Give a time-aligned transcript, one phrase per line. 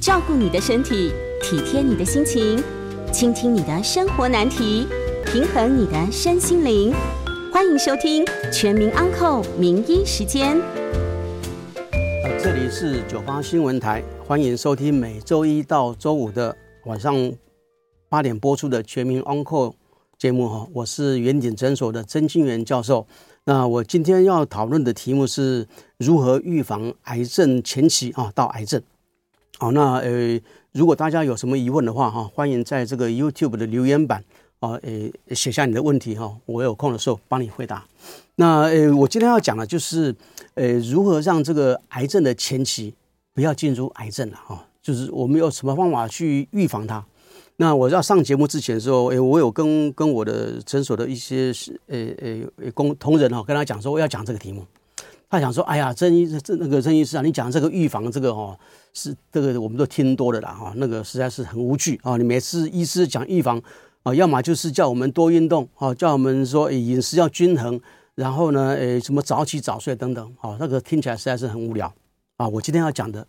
[0.00, 1.12] 照顾你的身体，
[1.42, 2.58] 体贴你的心情，
[3.12, 4.86] 倾听你的生活难题，
[5.26, 6.90] 平衡你的身心灵。
[7.52, 10.56] 欢迎收听《全民安扣名医时间》。
[12.42, 16.56] 这里是九八新闻台，欢迎收听每周一到周五的
[16.86, 17.14] 晚上
[18.08, 19.68] 八点播出的《全民安扣》
[20.16, 20.66] 节目哈。
[20.72, 23.06] 我是远景诊所的曾金源教授。
[23.44, 25.66] 那我今天要讨论的题目是
[25.98, 28.80] 如何预防癌症前期啊到癌症。
[29.60, 30.40] 好，那呃，
[30.72, 34.24] 如果大家有什么疑问的话哈，欢迎在这个 YouTube 的留言板
[34.58, 37.84] 啊，呃，写下你的问题哈，我有空的时候帮你回答。
[38.36, 40.16] 那呃，我今天要讲的就是
[40.54, 42.94] 呃，如何让这个癌症的前期
[43.34, 47.04] 不要进入癌症了哈，就是我们有什么方法去预防它。
[47.56, 54.64] 那我要上节目之前的时候，诶，我有跟跟我的诊所的一些是，诶诶工同仁哈，跟他讲说我要讲这个题目。
[55.30, 58.58] 他想说，哎呀，曾医这那个曾医师啊，你讲这个预防这个哦，
[58.92, 62.16] 是这个我们都听多了啦哈，那个实在是很无趣啊。
[62.16, 63.62] 你每次医师讲预防
[64.02, 67.80] 啊，要么就是叫我们多运动啊，叫我们说饮食要均衡，
[68.16, 71.94] 然后呢，诶什么早起早睡等等，啊，那个听起来实在是很无聊
[72.36, 72.48] 啊。
[72.48, 73.26] 我今天要讲的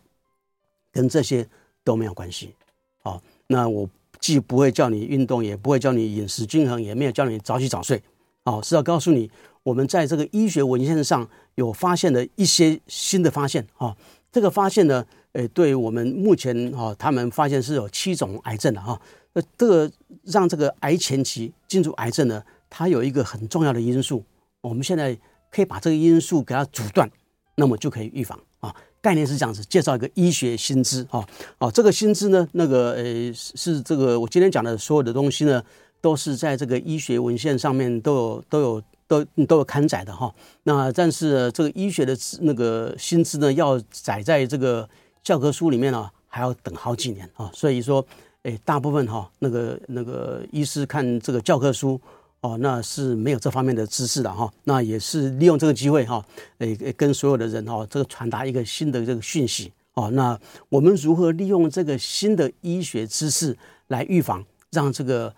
[0.91, 1.47] 跟这些
[1.83, 2.55] 都没有关系
[3.03, 3.21] 啊。
[3.47, 3.87] 那我。
[4.19, 7.99] 既不会叫你运动，也不会叫你饮食均衡，也没有叫你早起早睡，
[8.43, 9.27] 哦，是要告诉你，
[9.63, 13.95] 我们在这个医学文献上有发现的一些新的发现，哈，
[14.31, 18.99] 这个发现呢，诶，对我们目前哈，他们发现是有七种癌症的哈，
[19.33, 19.91] 那这个
[20.23, 24.23] 让这个癌前期进入癌症呢，它有一个很重要的因素，
[24.61, 25.17] 我们现在
[25.51, 27.09] 可以把这个因素给它阻断，
[27.55, 28.75] 那么就可以预防啊。
[28.99, 35.63] 概念是这样子，介绍一个医学新知啊，哦，这个新知呢，那个呃是这个我今天讲的所有的东西呢，
[36.01, 40.33] 都是在这个医学文献上面都有都有都都有刊载的哈。
[40.63, 44.87] 那但是这个医学的那个新知呢，要载在这个
[45.21, 47.51] 教科书里面呢，还要等好几年啊。
[47.53, 48.05] 所以说，
[48.43, 51.99] 诶，大部分哈那个那个医师看这个教科书。
[52.43, 56.25] 哦，那是没有这方面的知识的哈，那也是利用这个机会哈，
[56.57, 60.09] 诶，跟所有的人哈，这个传达一个新的这个讯息哦。
[60.09, 60.35] 那
[60.67, 63.55] 我们如何利用这个新的医学知识
[63.89, 65.31] 来预防，让这个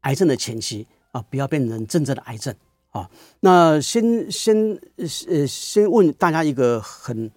[0.00, 2.54] 癌症的前期啊，不要变成真正的癌症
[2.96, 3.10] 啊？
[3.40, 4.56] 那先先
[4.96, 7.30] 呃先问大家一个很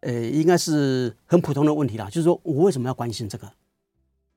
[0.00, 3.50] 呃应该是很普通的问题啦，就是说我为什么要关心这个？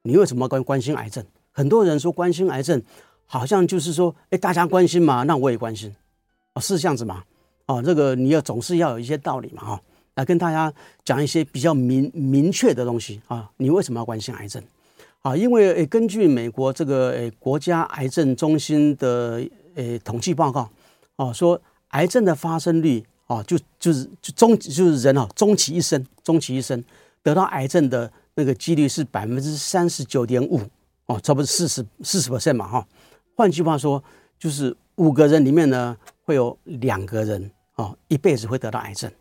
[0.04, 1.26] 你为什么要关关心癌症？
[1.52, 2.82] 很多人说关心癌症。
[3.28, 5.92] 好像就是说，哎，大家关心嘛，那我也关心，
[6.54, 7.24] 哦，是这样子嘛，
[7.66, 9.82] 哦，这个你要总是要有一些道理嘛，哈，
[10.14, 10.72] 来跟大家
[11.04, 13.50] 讲一些比较明明确的东西啊。
[13.58, 14.64] 你为什么要关心癌症？
[15.24, 19.44] 啊，因为诶，根据美国这个诶国家癌症中心的
[19.76, 20.70] 诶统计报告，
[21.16, 26.84] 哦，说癌症的发生率，哦，就就是就终就是人哦，终其一生，终其一生
[27.24, 30.60] 得到癌症的那个几率是百分之三十九点五，
[31.06, 32.88] 哦，差不多四十四十 percent 嘛，哈。
[33.36, 34.04] 换句话说，
[34.40, 39.12] 就是五个人里面呢，会有两个人哦，一辈子会得到癌症。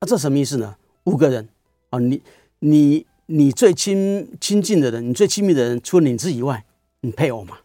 [0.00, 0.76] 那这什么意思呢？
[1.04, 1.48] 五个人
[1.90, 2.20] 哦，你
[2.58, 6.64] 你你最亲亲近的人，你最亲密的人，除了你自己以外，
[7.02, 7.58] 你配偶嘛，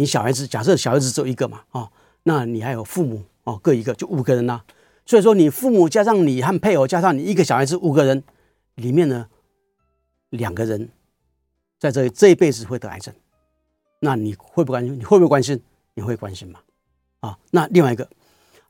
[0.00, 1.90] 你小孩子，假设小孩子只有一个嘛，啊，
[2.22, 4.62] 那你还有父母哦，各一个，就五个人呐。
[5.04, 8.24] 所以说，你父母加上你和配偶加上你一个小孩子，五个人
[8.76, 9.26] 里面呢，
[10.30, 10.88] 两个人
[11.78, 13.12] 在这里这一辈子会得癌症。
[13.98, 14.98] 那你会不关心？
[14.98, 15.60] 你会不会关心？
[15.92, 16.60] 你会关心吗？
[17.20, 18.08] 啊，那另外一个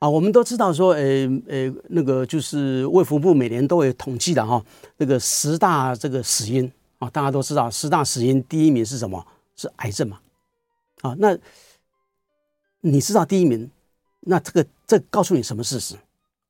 [0.01, 1.03] 啊，我们都知道说，呃
[1.47, 4.61] 呃，那个就是卫福部每年都会统计的哈，
[4.97, 9.25] 那个十大这个死因啊，大家都知道十大死因第一名是什么？
[9.55, 10.19] 是癌症嘛？
[11.03, 11.37] 啊，那
[12.81, 13.71] 你知道第一名？
[14.21, 15.97] 那这个这告诉你什么事实？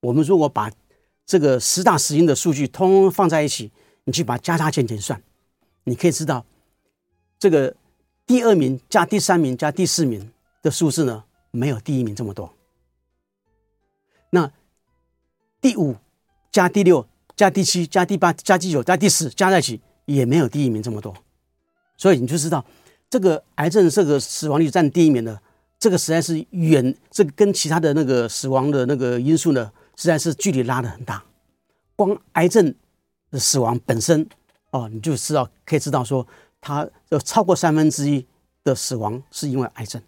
[0.01, 0.71] 我们如果把
[1.25, 3.71] 这个十大死因的数据通通放在一起，
[4.05, 5.23] 你去把加加减减算，
[5.85, 6.45] 你可以知道
[7.39, 7.77] 这个。
[8.27, 10.31] 第二名加第三名加第四名
[10.63, 12.55] 的数字呢，没有第一名这么多。
[14.31, 14.53] 那
[15.61, 15.97] 第五
[16.53, 21.13] 加第六加第七加第八加第九加第十加在一起，也没有第一名这么多。
[21.97, 22.65] 所以你就知道，
[23.11, 25.43] 这个癌症这个死亡率占第一名的，
[25.79, 31.23] 这个实在是远，这个跟其他的那个死亡的那个因素呢，实在是距离拉得很大。
[31.97, 32.75] 光癌症
[33.31, 34.27] 的死亡本身
[34.71, 36.27] 哦，你就知道可以知道说。
[36.63, 38.27] 他有超过三分之一
[38.63, 39.99] 的死亡是因为癌症，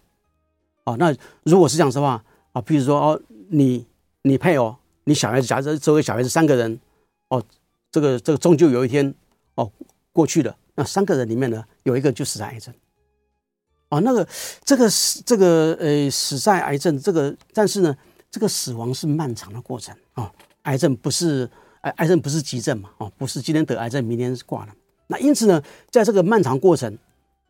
[0.83, 1.11] 哦，那
[1.45, 3.83] 如果是这样的话啊，比如说哦，你
[4.21, 6.79] 你配偶，你小孩子，假设周围小孩子三个人，
[7.29, 7.43] 哦，
[7.91, 9.11] 这个这个终究有一天
[9.55, 9.71] 哦
[10.11, 12.71] 过去了，那三个人里面呢，有一个就死在癌症，
[13.93, 14.27] 哦，那个
[14.63, 17.95] 这个死这个呃死在癌症这个，但是呢，
[18.31, 20.31] 这个死亡是漫长的过程啊，
[20.63, 21.47] 癌症不是
[21.81, 24.73] 癌癌症不是急症嘛，哦，不是今天得癌症明天挂了。
[25.05, 25.61] 那因此呢，
[25.91, 26.97] 在这个漫长过程，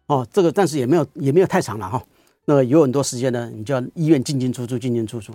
[0.07, 2.04] 哦，这个但是也没有也没有太长了哈。
[2.44, 5.34] 那有很多时间呢，你就要医院进进出出，进进出出。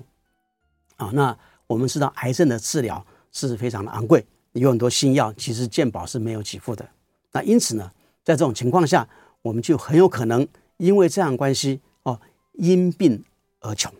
[0.97, 1.35] 啊，那
[1.67, 3.03] 我们知道癌症的治疗
[3.33, 4.23] 是非常的昂贵，
[4.53, 6.87] 有很多新药，其实健保是没有给付的。
[7.33, 7.91] 那因此呢，
[8.23, 9.09] 在这种情况下，
[9.41, 10.47] 我们就很有可能
[10.79, 12.19] 因为这样关系哦，
[12.55, 13.23] 因病
[13.61, 13.93] 而穷，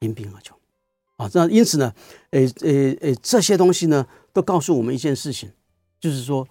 [0.00, 0.56] 因病而穷。
[1.16, 1.94] 啊，那因此呢，
[2.30, 5.48] 诶诶诶，这些东西呢，都告诉我们一件事情，
[6.00, 6.46] 就是说，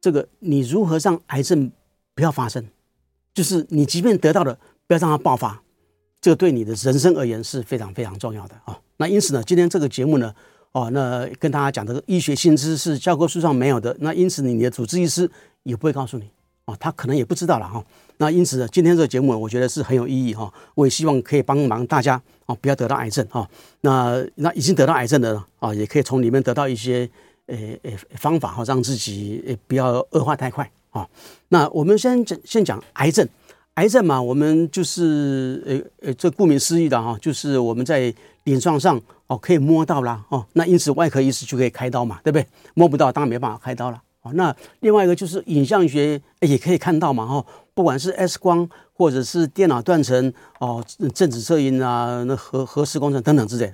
[0.00, 1.70] 这个你如何让癌症
[2.16, 2.64] 不要发生，
[3.32, 4.58] 就是你即便得到了，
[4.88, 5.62] 不要让它爆发，
[6.20, 8.76] 这个对你的人生而言是非常非常重要的啊。
[8.96, 10.34] 那因此呢，今天这个节目呢，
[10.72, 15.30] 哦，那跟大家讲这个医学新知识教科书上没有的，那因此你的主治医师
[15.62, 16.28] 也不会告诉你。
[16.68, 17.82] 哦，他可能也不知道了哈。
[18.18, 20.52] 那因此呢，今天这个节目我觉得是很有意义哈。
[20.74, 23.48] 我也希望可以帮忙大家啊，不要得到癌症啊。
[23.80, 27.08] 那那已经得到癌症的啊，也可以从里面得到一些
[27.46, 31.08] 呃呃方法哈，让自己呃不要恶化太快啊。
[31.48, 33.26] 那我们先讲先讲癌症，
[33.74, 38.12] 癌症嘛，我们就是呃呃，这顾名思义的哈，就是我们在
[38.44, 40.44] 临床上哦可以摸到啦哦。
[40.52, 42.46] 那因此外科医师就可以开刀嘛，对不对？
[42.74, 44.02] 摸不到当然没办法开刀了。
[44.22, 50.84] 哦那另外一个就是影像学也可以看到嘛，哈，不管是 X 光或者是电脑断层哦，
[51.14, 53.72] 正子摄影啊，那核核磁工程等等之类，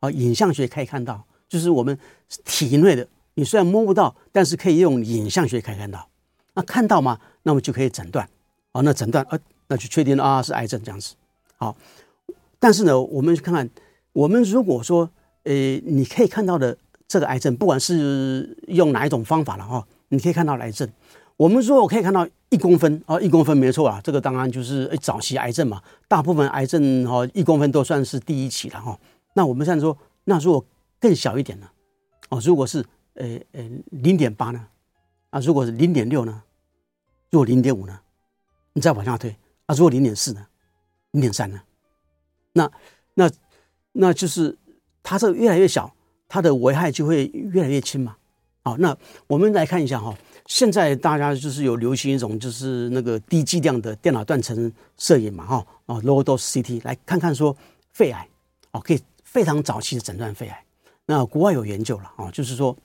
[0.00, 1.98] 啊，影像学可以看到，就是我们
[2.44, 6.06] 体内的，你虽然摸不到，但是可以用影像学可以看到，
[6.54, 8.28] 那看到嘛，那么就可以诊断，
[8.72, 9.38] 啊，那诊断啊，
[9.68, 11.14] 那就确定啊是癌症这样子，
[11.56, 11.74] 好，
[12.58, 13.68] 但是呢，我们去看看，
[14.12, 15.08] 我们如果说，
[15.44, 15.52] 呃，
[15.84, 16.76] 你可以看到的
[17.08, 19.86] 这个癌症，不管是用哪一种方法了哈。
[20.08, 20.88] 你可以看到癌症，
[21.36, 25.82] 我们说我可以看到一公分啊，一公分没错啊，这个当然就是早期癌症嘛。
[26.06, 28.98] 大部分癌症哈一公分都算是第一期了哈。
[29.34, 30.64] 那我们现在说，那如果
[31.00, 31.68] 更小一点呢？
[32.28, 34.66] 哦，如果是呃呃零点八呢？
[35.30, 36.42] 啊，如果是零点六呢？
[37.30, 37.98] 如果零点五呢？
[38.72, 39.34] 你再往下推
[39.66, 40.46] 啊，如果零点四呢？
[41.10, 41.60] 零点三呢？
[42.52, 42.70] 那
[43.14, 43.30] 那
[43.92, 44.56] 那就是
[45.02, 45.92] 它这个越来越小，
[46.28, 48.16] 它的危害就会越来越轻嘛。
[48.62, 48.96] 好，那
[49.28, 50.12] 我们来看一下哈，
[50.46, 57.56] 现在大家就是有流行一种就是那个低剂量的电脑断层摄影嘛哈啊，low dose CT 来看看说
[57.92, 58.28] 肺癌
[58.72, 60.64] 哦，可以非常早期的诊断肺癌。
[61.06, 62.76] 那国外有研究了啊，就是说，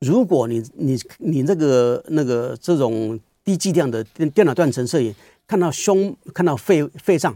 [0.00, 5.14] 如果你你你那个那个这种低剂量的电电脑断层摄影
[5.46, 7.34] 看到胸看到肺肺脏，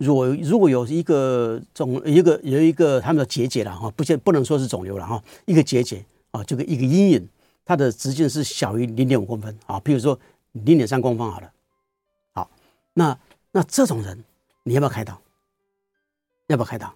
[0.00, 6.02] 如果如果有一个肿一个有一个他们的结节了哈，不见不能说是肿瘤了哈，一个结节。
[6.32, 7.28] 啊，这个一个阴影，
[7.64, 10.16] 它的直径是小于零点五公分啊，比如说
[10.52, 11.52] 零点三公分好了。
[12.32, 12.48] 好，
[12.94, 13.18] 那
[13.50, 14.22] 那这种人，
[14.62, 15.20] 你要不要开刀？
[16.46, 16.86] 要不要开刀？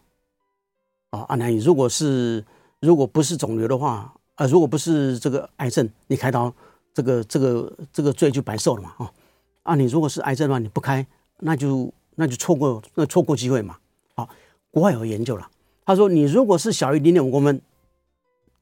[1.11, 2.45] 啊，阿南，你如果是
[2.79, 6.55] 如果不是肿瘤的话，啊，如果不是这个癌症，你开刀，
[6.95, 9.13] 这个这个这个罪就白受了嘛啊。
[9.65, 11.05] 啊，你如果是癌症的话，你不开，
[11.41, 13.79] 那就那就错过那错过机会嘛。
[14.15, 14.29] 好，
[14.71, 15.51] 国外有研究了，
[15.85, 17.61] 他说你如果是小于零点五公分。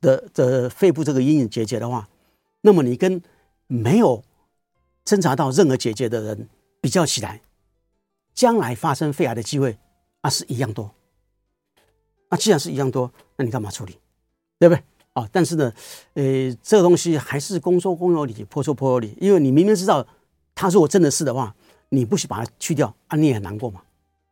[0.02, 2.08] 的的肺部这个阴影结节的话，
[2.62, 3.22] 那么你跟
[3.68, 4.24] 没有
[5.04, 6.48] 侦查到任何结节的人
[6.80, 7.40] 比较起来，
[8.34, 9.78] 将来发生肺癌的机会
[10.22, 10.90] 啊是一样多。
[12.30, 13.96] 那既然是一样多，那你干嘛处理？
[14.58, 14.82] 对不对？
[15.12, 15.72] 啊，但是呢，
[16.14, 19.16] 呃，这个东西还是公说公有理，婆说婆有理。
[19.20, 20.04] 因为你明明知道
[20.52, 21.54] 他如果真的是的话，
[21.92, 23.80] 你不去把它去掉啊，你也很难过嘛。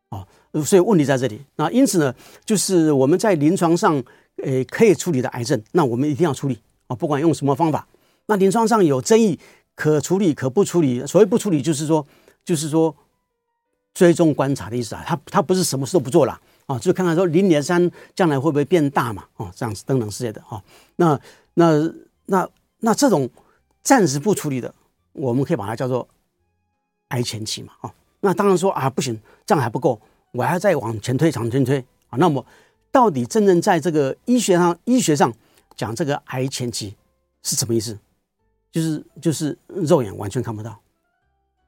[0.09, 0.27] 啊，
[0.65, 1.39] 所以问题在这里。
[1.55, 2.13] 那因此呢，
[2.43, 4.03] 就是我们在临床上。
[4.37, 6.95] 诶，可以处理的癌症，那我们一定要处理啊！
[6.95, 7.85] 不管用什么方法，
[8.25, 9.37] 那临床上有争议，
[9.75, 11.05] 可处理可不处理。
[11.05, 12.03] 所谓不处理，就是说，
[12.43, 12.95] 就是说
[13.93, 15.03] 追踪观察的意思啊。
[15.05, 19.25] 他他不是什么事都不做了啊，就看看说零点三将来会不会变大嘛？
[19.35, 20.59] 哦，这样子等等之类的啊。
[20.95, 21.19] 那
[21.55, 21.93] 那
[22.27, 22.49] 那
[22.79, 23.29] 那这种
[23.83, 24.73] 暂时不处理的，
[25.11, 26.07] 我们可以把它叫做
[27.11, 27.71] 癌前期嘛？
[27.79, 30.01] 啊，那当然说啊，不行，这样还不够，
[30.33, 32.17] 我还要再往前推，往前推啊。
[32.17, 32.45] 那么。
[32.93, 35.33] 到底真正在这个医学上，医学上
[35.77, 36.93] 讲这个癌前期
[37.41, 37.97] 是什么意思？
[38.69, 40.77] 就是就是肉眼完全看不到，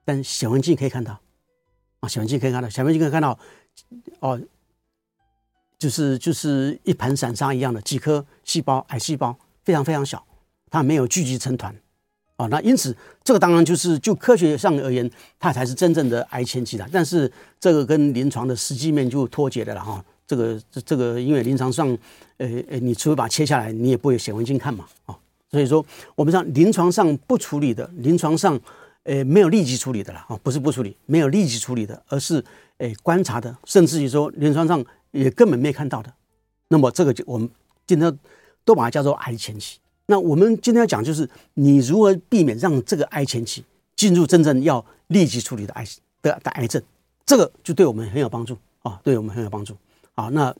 [0.03, 1.17] 但显微镜可以看到
[2.01, 3.39] 啊，显微镜可以看到，显微镜可以看到
[4.19, 4.37] 哦，
[5.79, 9.33] 就是就是一盘散沙一样的几颗细胞，癌细胞
[9.63, 10.21] 非常非常小，
[10.69, 11.73] 它没有聚集成团
[12.43, 12.47] 啊。
[12.51, 15.09] 那因此，这个当然就是就科学上而言，
[15.39, 16.87] 它才是真正的癌前期的。
[16.91, 20.03] 但是这个跟临床的实际面就脱节的了哈。
[20.25, 21.87] 这个这这个，因为临床上，
[22.37, 25.13] 呃呃，你除非把它切下来，你也不会显微镜看嘛，啊，
[25.51, 25.85] 所以说
[26.15, 28.57] 我们上临床上不处理的，临床上，
[29.03, 32.43] 呃，没有立即处理的了啊，不是不处理，没有立即处理的，而是
[32.77, 36.11] 呃观察的，甚至于说临床上也根本没看到的，
[36.69, 37.47] 那么这个就我们
[37.85, 38.17] 今天
[38.63, 43.63] 都把它叫做癌前期那我们今天要讲就是你如何避免让这个癌前期
[43.95, 45.85] 进入真正要立即处理的癌
[46.21, 46.81] 的的癌症，
[47.25, 49.75] 这个就对我们很有帮助啊，对我们很有帮助
[50.15, 50.27] 啊。
[50.29, 50.53] 那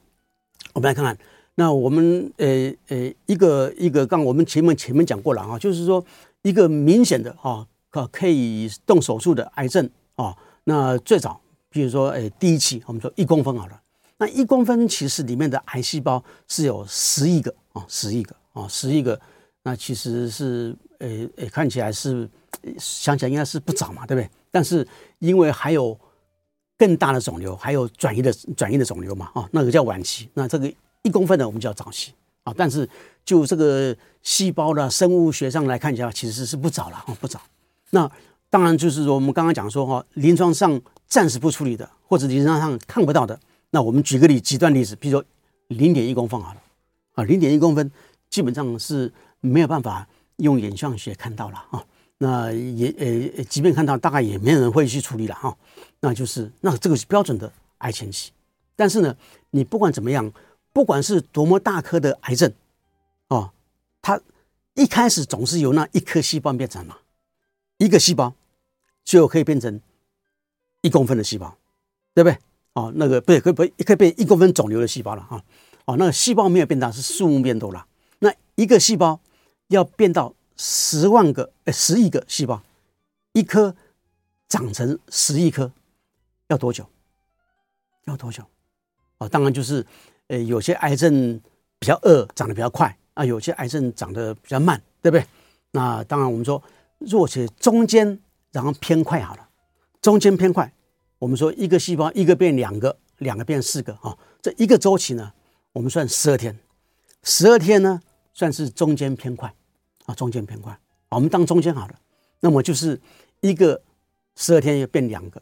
[0.74, 1.18] 我们来看看，
[1.56, 6.04] 那我们呃呃一个一个刚我们前面前面讲过了啊，就是说
[6.44, 10.34] 一个明显的啊可可以动手术的癌症啊，
[10.64, 13.82] 那最早比如说呃第一期我们说一公分好了。
[14.20, 19.20] 那一公分其实里面的癌细胞是有十亿个啊，十亿个啊，十亿个。
[19.64, 22.30] 那其实是呃呃，看起来是
[22.78, 24.30] 想起来应该是不早嘛，对不对？
[24.52, 24.86] 但是
[25.20, 25.98] 因为还有
[26.78, 30.30] 更大的肿瘤，还有转移的转移的肿瘤嘛，啊，那个叫晚期。
[30.34, 30.72] 那这个
[31.04, 32.54] 一公分的我们叫早期啊。
[32.58, 32.88] 但是
[33.24, 37.42] 就这个细胞的生物学上来看一下，其实是不早了啊，不早。
[37.92, 38.10] 那
[38.50, 43.40] 当然就是说我们刚刚讲说哈，临床上暂时不处理的，或者临床上看不到的。
[43.72, 45.26] 那我们举个例，极端例子，比如说
[45.70, 46.62] 零点一公分好了，
[47.14, 47.90] 啊，零点一公分
[48.30, 49.12] 基本上是
[49.50, 50.08] 没有办法
[50.38, 51.86] 用影像学看到了啊。
[52.18, 52.88] 那也
[53.36, 55.56] 呃，即便看到，大概也没有人会去处理了哈。
[56.00, 58.32] 那就是那这个是标准的癌前期。
[58.76, 59.16] 但是呢，
[59.50, 60.32] 你不管怎么样，
[60.72, 62.52] 不管是多么大颗的癌症，
[63.28, 63.52] 哦，
[64.02, 64.20] 它
[64.76, 66.98] 一开始总是由那一颗细胞变成嘛，
[67.78, 68.34] 一个细胞
[69.04, 69.82] 最后可以变成
[70.82, 71.58] 一公分的细胞，
[72.14, 72.38] 对不对？
[72.74, 75.44] 哦，那个不对，可以不可以变一公分肿瘤的细胞了哈？
[75.86, 77.86] 哦，那个细胞没有变大，是数目变多了。
[78.20, 79.20] 那一个细胞
[79.68, 82.62] 要变到十万个、呃十亿个细胞，
[83.32, 83.76] 一颗
[84.48, 85.72] 长成十亿颗，
[86.48, 86.86] 要多久？
[88.06, 88.44] 要多久？
[89.18, 89.86] 哦，当然就是，
[90.28, 91.40] 呃，有些癌症
[91.80, 95.26] 比较恶，长得比较快啊，有些癌症长得比较慢，对不对？
[95.72, 96.62] 那当然我们说，
[97.00, 98.20] 若且中间
[98.52, 99.50] 然后偏快好了，
[100.02, 100.72] 中间偏快。
[101.18, 105.32] 我们说一个细胞一个变两个，两个变四个啊，这一个周期呢，
[105.72, 106.60] 我们算十二天，
[107.24, 108.02] 十二天呢
[108.34, 109.54] 算是中间偏快
[110.06, 110.78] 啊，中间偏快，
[111.10, 111.96] 我们当中间好了。
[112.40, 113.00] 那么就是
[113.42, 113.82] 一个
[114.36, 115.42] 十二天又变两个，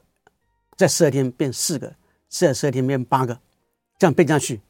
[0.77, 1.93] 再十二天变四个，
[2.29, 3.39] 再十二天变八个，
[3.97, 4.61] 这样变下去，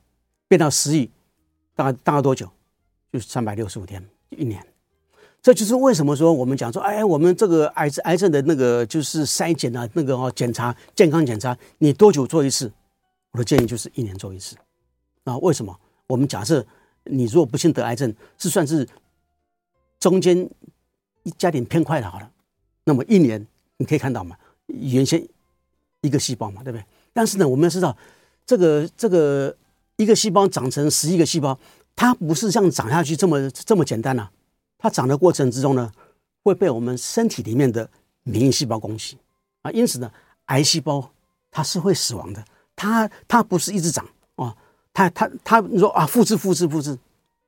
[0.48, 1.10] 变到十亿，
[1.76, 2.50] 大概大概多久？
[3.12, 4.66] 就是三百六十五天，一年。
[5.42, 12.72] 这就是为什么说我们讲说，哎，我们这个癌症癌症的那个就是筛检啊，那个哦检查健康检查，你多久做一次？
[13.32, 14.56] 我的建议就是一年做一次。
[15.24, 15.76] 啊，为什么？
[16.08, 16.66] 我们假设
[17.06, 18.88] 你如果不幸得癌症，是算是
[20.00, 20.50] 中间
[21.24, 22.32] 一加点偏快的好了，
[22.84, 23.46] 那么一年
[23.78, 24.36] 你可以看到嘛，
[24.68, 25.26] 原先
[26.02, 26.86] 一个细胞嘛，对不对？
[27.14, 27.96] 但是呢，我们要知道
[28.46, 29.56] 这个这个
[29.98, 31.58] 一个细胞长成十一个细胞，
[31.96, 34.30] 它不是这样长下去这么这么简单呐、
[34.78, 35.92] 它长的过程之中呢，
[36.44, 37.90] 会被我们身体里面的
[38.24, 39.18] 免疫细胞攻击
[39.62, 40.12] 啊，因此呢，
[40.46, 41.12] 癌细胞
[41.50, 42.44] 它是会死亡的。
[42.76, 44.56] 它它不是一直长啊，
[44.94, 45.10] 它
[45.44, 46.98] 它你说啊，复制复制复制，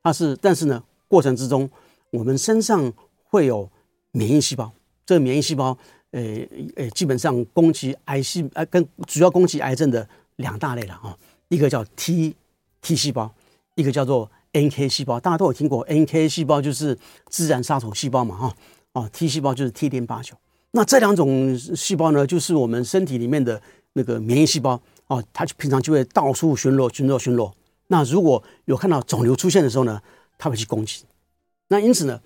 [0.02, 1.70] 它是，但是呢，过程之中
[2.12, 2.92] 我们身上
[3.24, 3.70] 会有
[4.12, 4.72] 免疫细胞，
[5.06, 5.78] 这免疫细胞，
[6.12, 6.22] 呃
[6.76, 10.08] 呃，基本上攻击癌细呃跟主要攻击癌症的
[10.38, 11.18] 两大类了啊，
[11.50, 12.36] 一个叫 T
[12.82, 13.34] T 细胞，
[13.76, 14.30] 一个叫做。
[14.56, 16.96] NK 细胞大家都有听过，NK 细胞就是
[17.28, 18.56] 自然杀手细胞嘛，哈，
[18.92, 20.36] 哦，T 细胞就是 T 淋八九。
[20.70, 23.60] 那这两种细胞呢，就是我们身体里面的
[23.94, 27.51] 那个免疫细胞，哦，它就平常就会到处巡逻、巡逻、巡逻。
[27.88, 30.01] 那如果有看到肿瘤出现的时候呢，
[30.38, 31.03] 它会去攻击。
[31.67, 32.22] 那因此呢，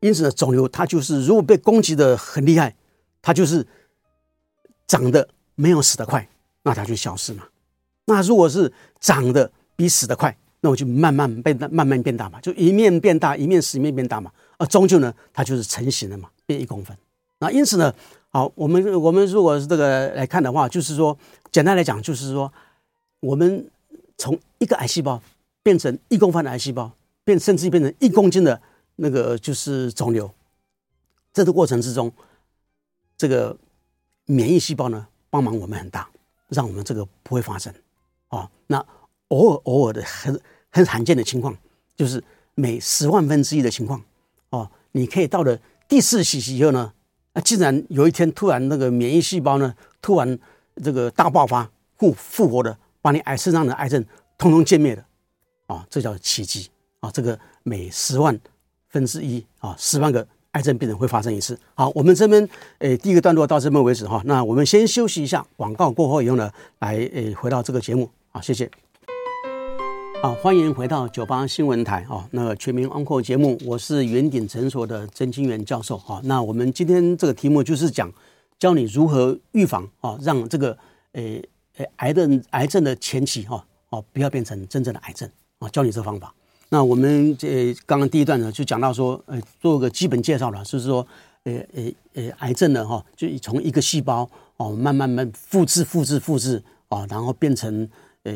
[0.00, 2.74] 因此呢，肿瘤它就是如果被攻击的很厉害，
[3.20, 3.66] 它就是
[4.86, 6.28] 长得没有死得快，
[6.62, 7.44] 那它就消失嘛。
[8.06, 14.32] 那如果是长得比死得快，那我就慢慢变大，慢慢变大嘛，就一面变大，一面死，一面变大嘛。
[14.56, 16.96] 啊，终究呢，它就是成型了嘛，变一公分。
[17.38, 17.94] 那因此呢，
[18.30, 21.16] 好，我们我们如果是这个来看的话，就是说，
[21.50, 22.52] 简单来讲，就是说，
[23.20, 23.70] 我们
[24.16, 25.22] 从一个癌细胞
[25.62, 26.90] 变成一公分的癌细胞，
[27.24, 28.60] 变甚至变成一公斤的
[28.96, 30.30] 那个就是肿瘤，
[31.32, 32.12] 这个过程之中，
[33.16, 33.56] 这个
[34.26, 36.08] 免疫细胞呢帮忙我们很大，
[36.48, 37.72] 让我们这个不会发生。
[38.28, 38.84] 啊，那。
[39.28, 40.40] 偶尔偶尔的很
[40.70, 41.54] 很罕见的情况，
[41.94, 44.02] 就是每十万分之一的情况
[44.48, 44.70] 哦。
[44.92, 45.54] 你可以到了
[45.86, 46.90] 第四期以后呢，
[47.38, 50.38] 啊，既然有一天突然那个免疫细胞呢突然
[50.82, 54.04] 这个大爆发复复活的，把你癌身上的癌症
[54.36, 55.04] 通通歼灭了
[55.68, 56.68] 啊，这叫奇迹
[56.98, 57.08] 啊！
[57.12, 58.36] 这个每十万
[58.88, 61.56] 分之一啊，十万个癌症病人会发生一次。
[61.74, 64.20] 好，我们这边诶第一个段落到这边为止哈。
[64.24, 68.68] 那我们先休息一下，广告过后以后呢，来诶回到这个节目啊，谢谢。
[70.20, 76.20] 好，欢迎回到九八新闻台啊，那个全民安扣节目，我是圆鼎诊所的曾清源教授啊。
[76.24, 78.12] 那我们今天这个题目就是讲
[78.58, 80.76] 教你如何预防啊，让这个
[81.12, 81.40] 诶
[81.76, 86.34] 诶癌症癌症的前期哈哦不要变成真正的癌症啊，教你这方法。
[86.68, 91.06] 那我们这刚刚第一段呢，就讲到说，呃，做个基本介绍了，就是说，
[91.44, 97.88] 呃呃呃，癌症呢，哈，就从一个细胞哦，慢慢慢复制、复制、复制啊，然后变成
[98.24, 98.32] 呃，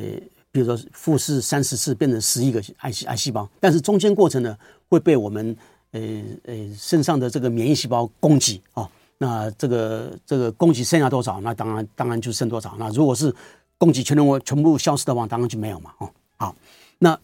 [0.53, 4.57] 比如说复制三十次变成十亿个癌细癌细胞，但是中间过程呢，
[4.89, 5.57] 会被我们
[5.91, 6.01] 呃
[6.45, 12.77] 呃身上的这个免疫细胞攻击啊，那这个这个攻击剩下多少，那当然当然就剩多少。
[12.79, 13.35] 那如果是
[13.79, 16.55] 攻击全部全部消失的话，当然就没有嘛，哦，好，
[16.99, 17.19] 那。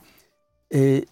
[0.70, 1.02] 呃，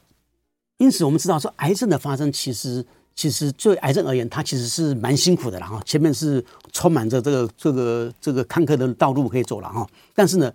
[0.76, 5.80] 因此我们知道说，癌症的发生其实其实对癌症而言，它其实是蛮辛苦的了哈。
[5.82, 9.88] 前面是充满着这个这个这个坎坷的道路可以走了哈。
[10.14, 10.52] 但是呢，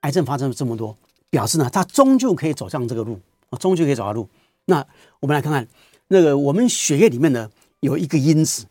[0.00, 0.96] 癌症发生了这么多，
[1.30, 4.28] 表示呢，它终究可以走上这个路啊，终究可以走上路。
[4.64, 4.86] 那
[5.20, 5.66] 我们来看看
[6.08, 7.50] 那个我们血液里面呢
[7.80, 8.66] 有一个因子，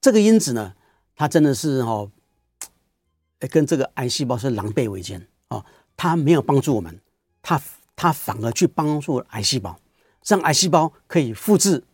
[0.00, 0.74] 这个因子呢，
[1.16, 2.08] 它真的是哈，
[3.50, 5.64] 跟这个癌细胞是狼狈为奸啊，
[5.96, 7.00] 它没有帮助我们，
[7.42, 7.60] 它。
[8.02, 9.78] 它反而去帮助癌细胞，
[10.24, 11.84] 让癌细胞可以复制，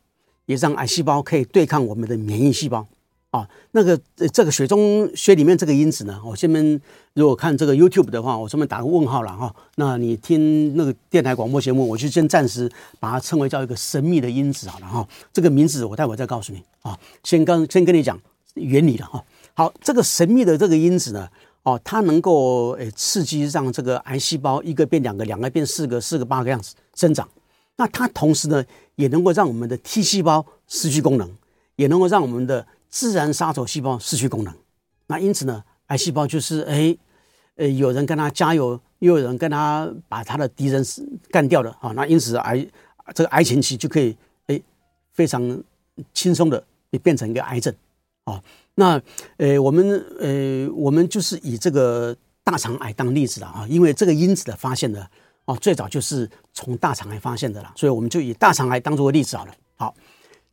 [0.45, 2.87] 也让癌细胞可以对抗我们的免疫细胞
[3.31, 3.49] 啊。
[3.73, 3.99] 那个
[4.33, 6.81] 这个血中血里面这个因子呢，我下面
[7.15, 9.55] 如果看这个 YouTube 的话，我这边打个问号了哈。
[9.77, 15.07] 那你听那个电台广播节目，我就先暂时把它称为叫一个神秘的因子好了哈。
[15.33, 16.99] 这个名字我待会再告诉你啊。
[17.25, 18.21] 先刚先跟你讲
[18.55, 19.25] 原理了哈。
[19.55, 21.29] 好，这个神秘的这个因子呢。
[21.67, 27.29] 哦，它能够诶刺激让这个癌细胞一个变两个，两个变四个，四个八个样子生长。
[27.75, 28.65] 那它同时呢，
[28.95, 31.29] 也能够让我们的 T 细胞失去功能，
[31.75, 34.55] 也能够让我们的自然杀手细胞失去功能。
[35.07, 36.99] 那因此呢，癌细胞就是诶，
[37.57, 40.85] 呃，有人跟他加油，又有人跟他把他的敌人
[41.31, 41.93] 干掉了啊。
[41.93, 42.67] 那因此癌
[43.15, 44.17] 这个癌前期就可以
[44.47, 44.63] 诶
[45.13, 45.63] 非常
[46.13, 47.75] 轻松的也变成一个癌症
[48.25, 48.43] 啊。
[48.75, 49.01] 那，
[49.39, 52.15] 呃，我们，呃，我们就是以这个
[52.45, 55.07] 大肠癌当例子了啊，因为这个因子的发现呢，
[55.47, 59.55] 啊，最早就是从大肠癌发现的了，所以我们就以大肠癌当做例子好了。
[59.77, 59.95] 好，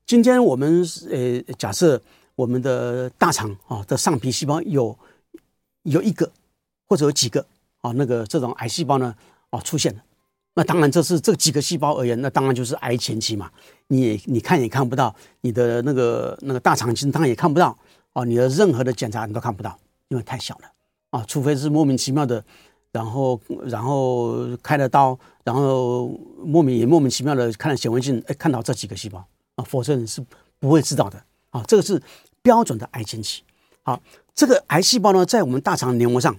[0.06, 2.02] 今天我们，呃，假设
[2.36, 4.98] 我们的大肠啊的上皮细胞有
[5.84, 6.32] 有一个
[6.88, 7.46] 或者有几个
[7.82, 9.16] 啊，那个这种癌细胞呢，
[9.50, 10.04] 啊出现了，
[10.56, 13.52] 那当然这是这几个细胞而言，那当然就是癌前期嘛，
[13.88, 17.78] 你你看也看不到，你的那个那个大肠经当然也看不到。
[18.14, 19.76] 啊，你的任何的检查你都看不到，
[20.10, 20.72] 因为太小了
[21.10, 21.26] 啊！
[21.28, 22.46] 除非是莫名其妙的，
[22.92, 26.10] 然后然后开了刀，然后
[26.46, 29.18] 莫名也莫名其妙的看了显微镜，哎，看到这几个细胞
[29.56, 30.24] 啊，否则你是
[30.60, 31.64] 不会知道的啊。
[31.68, 32.00] 这个是
[32.44, 33.42] 标准的癌前期。
[33.82, 34.00] 好，
[34.36, 36.38] 这个癌细胞呢，在我们大肠黏膜上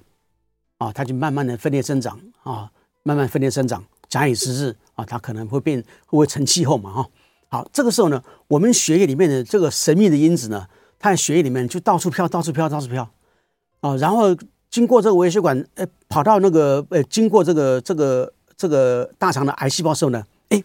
[0.78, 2.70] 啊，它就慢慢的分裂生长啊，
[3.02, 6.92] 慢慢分裂生长，假以时日啊，它可能会变，会不会成气候嘛？
[6.92, 7.10] 哈，
[7.48, 10.68] 好，这个时候呢，我们血液里面的这个神秘的因子呢。
[10.96, 13.06] 它在血液里面就到处飘，到处飘，到处飘，
[13.80, 14.34] 啊，然后
[14.70, 20.64] 经过这个微血管，哎，跑到那个，呃，经过这个这个这个大肠的癌细胞时候呢，哎，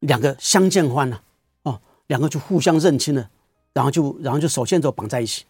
[0.00, 1.22] 两个相见欢了，
[1.62, 3.30] 哦，两个就互相认亲了，
[3.76, 5.44] 然后就然后就手牵手绑在一起，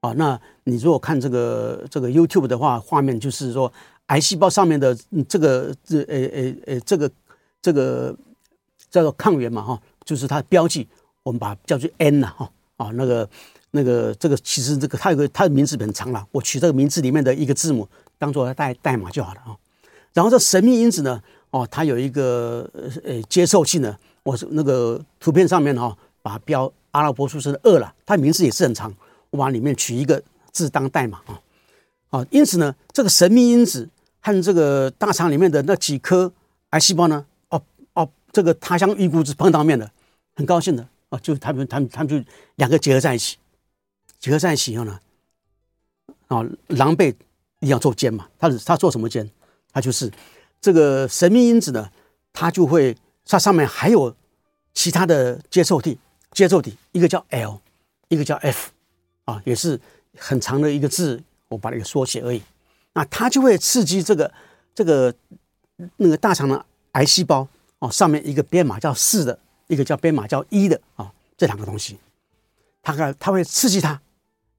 [0.00, 3.70] 啊，那你如果看这个这个 YouTube 的话，画面就是说
[4.06, 4.96] 癌细胞上面的
[5.28, 7.10] 这个这呃呃呃这个
[7.60, 8.16] 这个
[8.90, 10.88] 叫做抗原嘛，哈，就是它的标记，
[11.22, 12.50] 我们把它叫做 N 呐，哈。
[12.80, 13.28] 啊，那个，
[13.72, 19.54] 那个，这个其实这个它有个它的名字很长了，我取这个名字里面的一个字母当做代代码就好了啊。
[20.14, 22.66] 然后这神秘因子呢，哦，它有一个
[23.04, 28.92] 呃接受器呢，我是那个图片上面哈，把它标阿拉伯数字的二了，它名字也是很长，
[29.30, 30.22] 我把里面取一个
[30.52, 31.40] 字当代码啊。
[32.10, 33.88] 啊，因此呢，这个神秘因子
[34.20, 36.32] 和这个大肠里面的那几颗
[36.70, 37.62] 癌细胞呢，哦
[37.94, 39.90] 哦，这个他乡遇故知碰到面了，
[40.34, 40.86] 很高兴的。
[41.10, 43.36] 啊，就他们，他们，他们就两个结合在一起，
[44.20, 45.00] 结合在一起以后呢，
[46.28, 47.10] 啊，狼狈
[47.58, 48.28] 一定要做奸嘛。
[48.38, 49.28] 他他做什么奸？
[49.72, 50.08] 他就是
[50.60, 51.90] 这个神秘因子呢，
[52.32, 54.14] 它就会它上面还有
[54.72, 55.98] 其他的接受体，
[56.32, 57.60] 接受体一个叫 L，
[58.08, 58.70] 一个叫 F，
[59.24, 59.80] 啊，也是
[60.16, 62.42] 很长的一个字，我把它给缩写而已。
[62.92, 64.32] 那它就会刺激这个
[64.74, 65.14] 这个
[65.96, 67.46] 那个大肠的癌细胞
[67.78, 69.38] 哦，上面一个编码叫四的。
[69.70, 71.96] 一个叫编码叫一的啊，这两个东西，
[72.82, 74.02] 它它它会刺激它，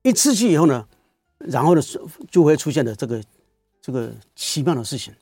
[0.00, 0.88] 一刺激以后呢，
[1.36, 1.82] 然后呢
[2.30, 3.22] 就会出现的这个
[3.82, 5.14] 这个奇妙的事情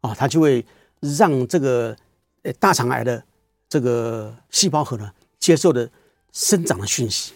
[0.00, 0.64] 啊，它就会
[1.00, 1.96] 让这个
[2.42, 3.20] 呃大肠癌的
[3.68, 5.12] 这个细胞核呢
[5.42, 5.90] 接受的
[6.32, 7.32] 生长的讯息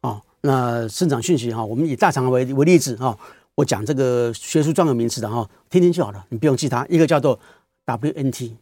[0.00, 3.16] 啊，那生长讯息哈，我们以大肠为为例子啊，
[3.54, 7.38] 我讲这个学术专有名词的哈，听听就好了，你不用记它，一个叫做
[7.84, 8.56] WNT。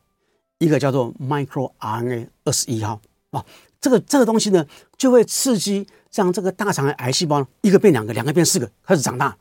[0.62, 3.00] 一个叫做 microRNA 二十一号
[3.30, 3.42] 啊，
[3.80, 4.66] 这个这个东西呢，
[4.98, 9.34] 就会刺激让这个大肠癌癌细胞一个变两个，两个变四个，开始长大。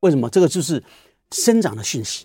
[0.00, 0.30] 为什么？
[0.30, 0.82] 这个就是
[1.30, 2.24] 生长的讯息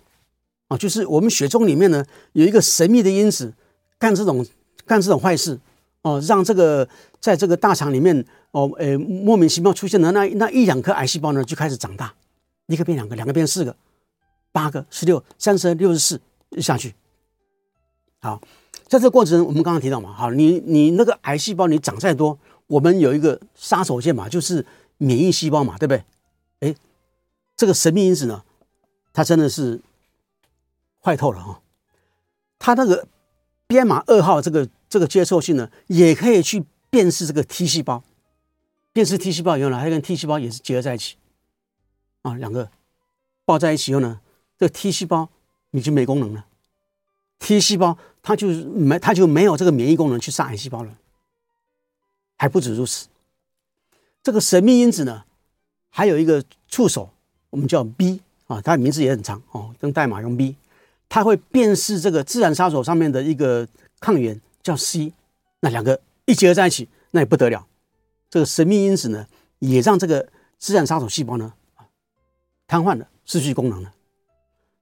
[0.68, 3.52] 啊，就是我们血中里面呢有一个神秘的因子，
[3.98, 4.46] 干这种
[4.86, 5.60] 干这种坏事
[6.02, 6.88] 哦，让这个
[7.20, 12.12] 在这个大肠里面哦，诶，莫名其妙出现的那那一两颗癌细胞呢，就开始长大，
[12.66, 13.74] 一个变两个，两个变四个，
[14.50, 16.20] 八个、十六、三十、六十四
[16.60, 16.94] 下去。
[18.20, 18.40] 好，
[18.86, 24.66] 在这个过程，我们刚刚提到嘛，好，你你那个癌细胞你长再多，我们有一个杀手锏嘛，就是
[24.98, 26.04] 免疫细胞嘛，对不对？
[26.60, 26.74] 哎，
[27.56, 28.42] 这个神秘因子呢，
[29.12, 29.80] 它真的是
[31.00, 31.62] 坏透了哈、哦，
[32.58, 33.06] 它那个
[33.72, 38.04] 编码二号这个这个接受性呢，也可以去辨识这个 T 细胞，
[38.92, 41.16] 辨识 T 细胞以后呢，它跟 T 细胞也是结合在一起，
[42.20, 42.70] 啊，两个
[43.46, 44.20] 抱在一起以后呢，
[44.58, 45.30] 这个 T 细胞
[45.70, 46.44] 已经没功能了
[47.38, 47.96] ，T 细胞。
[48.24, 50.96] 它就是没，它就没有这个免疫功能去杀癌细胞了。
[52.38, 53.08] 还不止如此，
[54.22, 55.24] 这个神秘因子呢，
[55.90, 57.10] 还有一个触手，
[57.50, 60.54] 我们叫 B 啊，它的名字也很长哦，跟代码用 B，
[61.14, 63.68] 它会辨识这个自然杀手上面的一个
[64.00, 65.12] 抗原叫 C，
[65.60, 67.68] 那两个一结合在一起，那也不得了。
[68.30, 69.26] 这个神秘因子呢，
[69.58, 70.26] 也让这个
[70.58, 71.52] 自然杀手细胞呢，
[72.66, 73.92] 瘫痪了，失去功能了。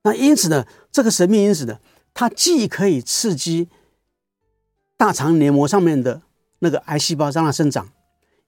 [0.05, 1.81] 那因此呢，这个神秘因子呢。
[2.13, 3.69] 它既可以刺激
[4.97, 6.23] 大肠黏膜上面的
[6.59, 7.93] 那个癌细胞让它生长，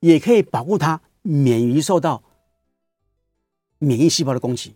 [0.01, 2.25] 也可以保护它免于受到
[3.79, 4.75] 免疫细胞的攻击。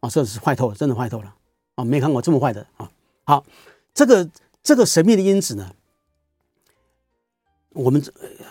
[0.00, 1.34] 啊，这是坏透了，真的坏透了
[1.78, 1.84] 啊！
[1.84, 2.90] 没看过这么坏的啊！
[3.22, 3.46] 好，
[3.94, 4.28] 这个
[4.64, 5.72] 这个神秘的因子呢，
[7.70, 8.02] 我们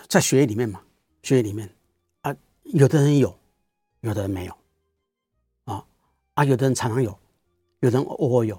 [0.08, 0.80] 在血液里面嘛，
[1.22, 1.68] 血液里面
[2.22, 3.38] 啊，有的人有，
[4.00, 4.56] 有的人没有
[5.64, 5.84] 啊
[6.32, 7.10] 啊，有的人常常有，
[7.80, 8.58] 有的人偶尔有。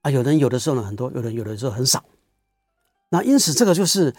[0.00, 2.04] 啊，有的人有的时候呢很多，有人有的时候很少，
[3.08, 4.14] 那因此这个就是，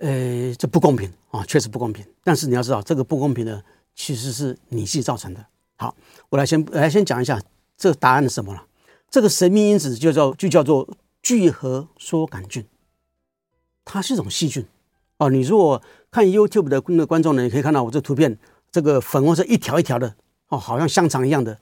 [0.00, 2.04] 呃，这不公平啊，确实不公平。
[2.24, 3.62] 但是你要知道，这个不公平呢，
[3.94, 5.46] 其实是你自己造成的。
[5.76, 5.94] 好，
[6.28, 7.40] 我来先我来先讲一下
[7.76, 8.66] 这个答案是什么了。
[9.10, 10.88] 这个神秘因子就叫就叫做
[11.22, 12.66] 聚合梭杆菌，
[13.84, 14.66] 它是一种细菌
[15.18, 15.30] 哦。
[15.30, 18.38] 你如果看 YouTube 的那个观众呢，你可以看到我这图片，
[18.70, 20.14] 这个粉红色一条一条的
[20.48, 21.58] 哦，好像香肠一样的，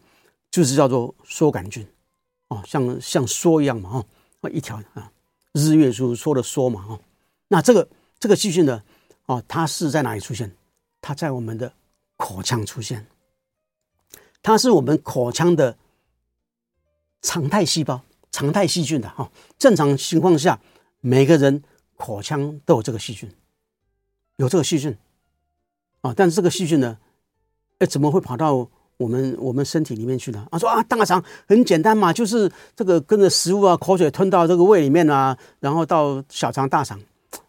[0.50, 1.87] 就是叫做梭杆菌。
[2.48, 4.04] 哦，像像梭一样嘛，
[4.40, 5.11] 哦，一条啊，
[5.52, 7.00] 日月如梭的梭嘛，哦，
[7.48, 7.88] 那这个
[8.20, 8.83] 这个细菌呢，
[9.26, 10.54] 哦，它是在哪里出现？
[11.00, 11.72] 它在我们的
[12.16, 13.07] 口腔出现，
[14.42, 15.76] 它是我们口腔的
[17.24, 19.28] 常态细胞、常态细菌的哈。
[19.58, 20.60] 正常情况下，
[21.00, 21.62] 每个人
[21.96, 23.28] 口腔都有这个细菌，
[24.37, 24.96] 有这个细菌
[26.02, 26.98] 啊，但是这个细菌呢，
[27.78, 28.68] 哎，怎么会跑到？
[28.96, 37.00] 我们我们身体里面去呢啊，说啊，大肠很简单嘛，就是这个跟着食物啊，口水吞到这个胃里面啊，然后到小肠、大肠，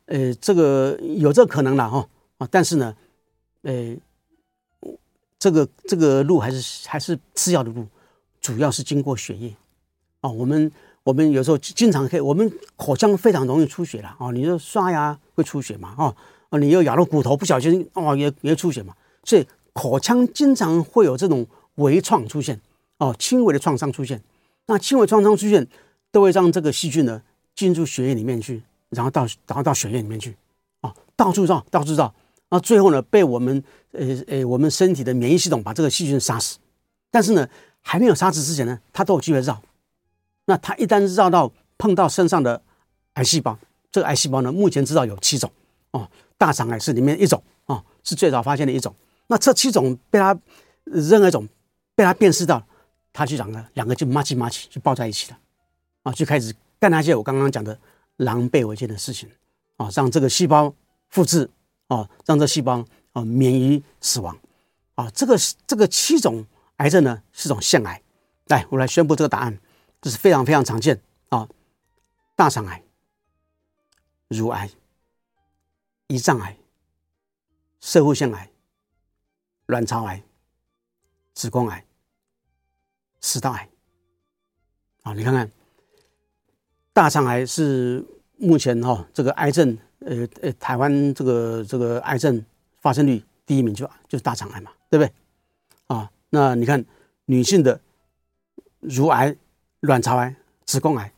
[0.07, 2.09] 呃，这个有这个可能了哈
[2.39, 2.97] 啊，但是呢，
[3.61, 3.95] 呃，
[5.37, 7.85] 这个这个路还是还是次要的路，
[8.41, 9.55] 主要是经过血液
[10.25, 10.31] 啊。
[10.31, 10.71] 我们
[11.03, 15.93] 我们有时候经常可以，我们口腔非常容易出血了啊，你说刷牙会出血嘛？
[15.97, 16.15] 哦，
[16.49, 19.45] 啊，你又咬到骨头，不小心哦，也也出血嘛，所以。
[19.75, 22.57] 口腔经常会有这种微创出现，
[22.97, 24.21] 哦，轻微的创伤出现。
[24.67, 25.67] 那轻微创伤出现，
[26.13, 27.21] 都会让这个细菌呢
[27.53, 30.33] 进入血液里面去，然后到然后到血液里面去，
[30.79, 32.05] 啊，到处绕，到处绕，
[32.47, 33.61] 啊，最后呢被我们
[33.91, 36.57] 呃呃我们身体的免疫系统把这个细菌杀死。
[37.11, 37.45] 但是呢，
[37.81, 39.61] 还没有杀死之前呢，它都有机会绕。
[40.45, 42.61] 那它一旦绕到碰到身上的
[43.13, 43.57] 癌细胞，
[43.91, 45.51] 这个癌细胞呢，目前知道有七种，
[45.91, 48.93] 哦，大肠癌是里面一种，哦，是最早发现的一种。
[49.27, 50.37] 那这七种被他
[50.83, 51.47] 任何一种
[51.95, 52.63] 被他辨识到，
[53.11, 55.37] 他就两个两个就麻起麻起就抱在一起了，
[56.03, 57.77] 啊，就开始干那些我刚刚讲的
[58.17, 59.27] 狼狈为奸的事情，
[59.77, 60.71] 啊，让这个细胞
[61.09, 61.49] 复制，
[61.87, 64.37] 啊，让这细胞啊免于死亡，
[64.93, 66.45] 啊，这个这个七种
[66.77, 67.99] 癌症呢是种腺癌，
[68.47, 69.57] 来，我来宣布这个答案，
[70.01, 71.47] 这是非常非常常见啊，
[72.35, 72.83] 大肠癌、
[74.27, 74.69] 乳癌、
[76.07, 76.57] 胰脏癌、
[77.79, 78.51] 摄护腺癌。
[79.67, 80.21] 卵巢癌、
[81.33, 81.83] 子宫癌、
[83.19, 83.67] 食道癌，
[85.01, 85.51] 啊，你看看，
[86.93, 88.05] 大肠癌是
[88.37, 92.45] 目前哈、哦、这个癌症，呃呃，台湾这个这个癌症
[92.77, 95.11] 发生率第一名就就是大肠癌嘛，对不对？
[95.87, 96.85] 啊，那你看
[97.25, 97.81] 女性的
[98.81, 99.35] 乳癌、
[99.85, 101.11] 卵巢癌、子宫癌，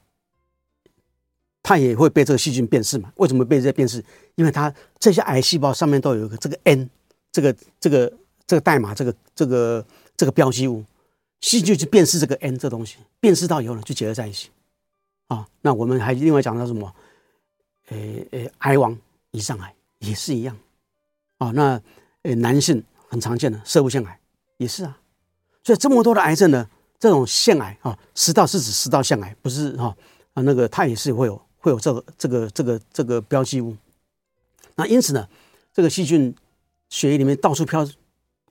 [1.64, 3.12] 它也会被这个细菌辨识嘛？
[3.16, 4.04] 为什么被这些辨识？
[4.36, 6.90] 因为它这些癌细胞上面都有一个这个 N，
[7.32, 8.14] 这个这个。
[8.50, 10.82] 这个代码，这个这个这个标记物，
[11.42, 14.50] 细菌去辨识这个 N 这东西，辨识到以后呢，就结合在一起。
[15.28, 16.96] 啊，那我们还另外讲到什么？
[17.90, 17.98] 呃
[18.32, 18.98] 呃，癌王
[19.34, 20.58] 胰上癌也是一样。
[21.40, 21.82] 啊，那
[22.22, 24.18] 呃男性很常见的摄护腺癌
[24.56, 24.98] 也是啊。
[25.62, 26.70] 所以这么多的癌症呢，
[27.00, 29.96] 这种腺癌啊，食道是指食道腺癌，不是哈
[30.34, 33.76] 啊，那个它也是会有会有这个这个这个这个标记物。
[34.76, 35.28] 那因此呢，
[35.74, 36.36] 这个细菌
[36.90, 37.88] 血液里面到处飘，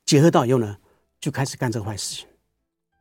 [0.05, 0.77] 结合到以后呢，
[1.21, 2.27] 就开始干这个坏事情。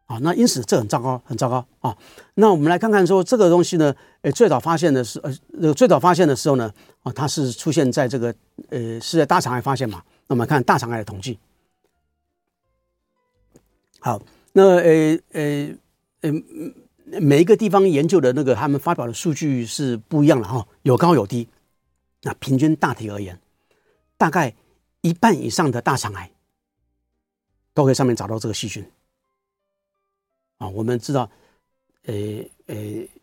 [0.06, 1.98] 啊，那因此这很糟糕，很糟糕啊。
[2.36, 5.20] 那我们来看看说这个东西呢，呃，最早发现的是
[5.60, 8.36] 呃，最早发现的时候呢，啊，它是出现在这个
[8.70, 10.04] 呃，是在大肠癌发现嘛？
[10.28, 11.40] 那我们看大肠癌的统计。
[14.00, 14.22] 好，
[14.58, 15.76] 那呃呃
[16.22, 16.32] 呃，
[17.20, 21.50] 每一个地方研究的那个他们发表的数据是不一样的哈，有高有低。
[22.22, 23.38] 那平均大体而言，
[24.18, 24.56] 大概
[25.02, 26.32] 一半以上的大肠癌
[27.74, 28.86] 都可以上面找到这个细菌。
[30.58, 31.30] 啊，我们知道，
[32.06, 32.13] 呃
[32.68, 32.76] 呃，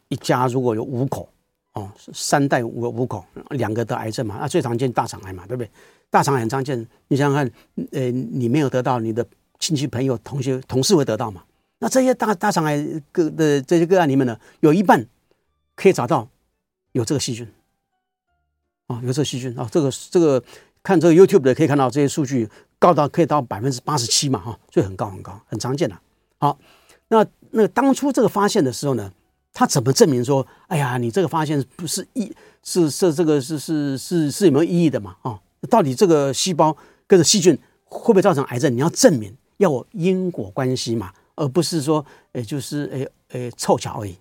[0.08, 1.26] 一家如果有五口，
[1.72, 5.70] 哦，三代五五口，两个得癌症嘛，那最常见大肠癌嘛，对不对？
[6.10, 7.52] 大肠癌很常见，你想想看，
[7.92, 9.26] 呃，你没有得到，你的
[9.62, 11.44] 亲戚朋友、同学、同事会得到嘛？
[11.78, 15.06] 那这些大大肠癌个的这些个案里面呢，有一半
[15.76, 16.28] 可以找到
[16.90, 17.48] 有这个细菌，
[18.88, 20.42] 啊，有这个细菌啊，这个这个
[20.82, 25.96] 看这个 YouTube 的可以看到这些数据高到可以到百分之八十七嘛，哈，所以很高很高，很常见的，
[26.38, 26.58] 好。
[27.08, 29.12] 那那当初这个发现的时候呢，
[29.52, 35.14] 他怎么证明说，哎呀，你这个发现不是意是是这个是是是是有没有意义的嘛？
[35.22, 36.74] 啊，到底这个细胞
[37.06, 38.74] 跟着细菌会不会造成癌症？
[38.74, 44.16] 你要证明要有因果关系嘛，而不是说，哎，就是哎哎凑巧而已。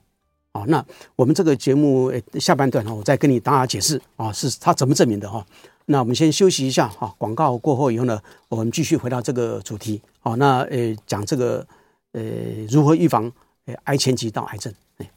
[0.53, 5.45] 啊，那我们这个节目下半段哈，我再跟你大家解释啊，是他怎么证明的哈。
[5.85, 10.01] 那我们先休息一下哈，广告过后以后呢，我们继续回到这个主题。
[10.19, 11.67] 好，那呃讲这个。
[12.13, 12.21] 呃，
[12.69, 13.31] 如何预防
[13.67, 14.73] 呃癌前期到癌症？
[14.97, 15.09] 哎，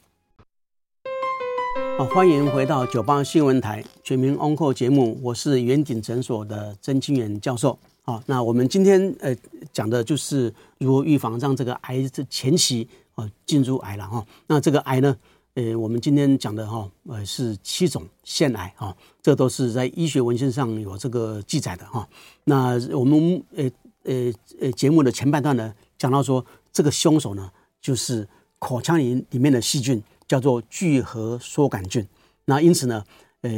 [1.98, 7.76] 好，欢迎回到九八新闻台全民 Onco 节目，我是元鼎诊所的曾清源教授。
[8.06, 9.34] 好，那我们今天呃
[9.72, 14.24] 讲的就是如何预防让这个癌这前期啊进入癌了哈。
[14.46, 15.16] 那这个癌呢，
[15.54, 22.06] 呃，我们今天讲的哈呃是七种腺癌哈，这都是在医学文献上有这个记载的哈。
[22.44, 23.70] 那我们呃
[24.04, 26.44] 呃呃节目的前半段呢，讲到说。
[26.74, 28.26] 这个凶手呢，就是
[28.58, 32.04] 口腔里里面的细菌，叫做聚合梭杆菌。
[32.46, 33.04] 那因此呢，
[33.42, 33.50] 呃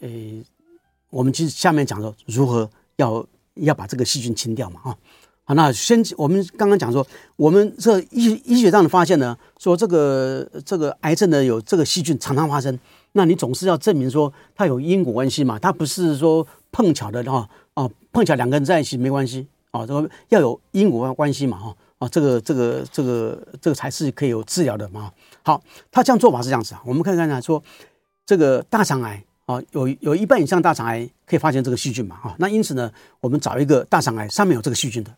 [0.00, 0.10] 呃，
[1.08, 3.26] 我们其实下面讲说如何要
[3.64, 4.96] 要把这个细菌清掉嘛，啊，
[5.44, 12.78] 好，那先我们刚刚讲说，我们这医医学上的发现呢，说这个这个癌症呢有这个细菌常常发生，
[13.12, 21.76] 那你总是要证明说它有因果关系嘛，它不是说碰巧的哈，哦，碰巧两个人在一起没关系，哦，这个要有因果关系嘛，哈。
[22.00, 25.12] 啊，这个这个这个这个才是可以有治疗的嘛。
[25.42, 26.80] 好，他这样做法是这样子啊。
[26.86, 27.62] 我们看看呢，说
[28.24, 32.16] 这个大肠癌啊，有有一半以上大肠癌可以发现这个细菌嘛。
[32.22, 35.14] 啊，那因此呢，我们找一个大肠癌上面有这个细菌的，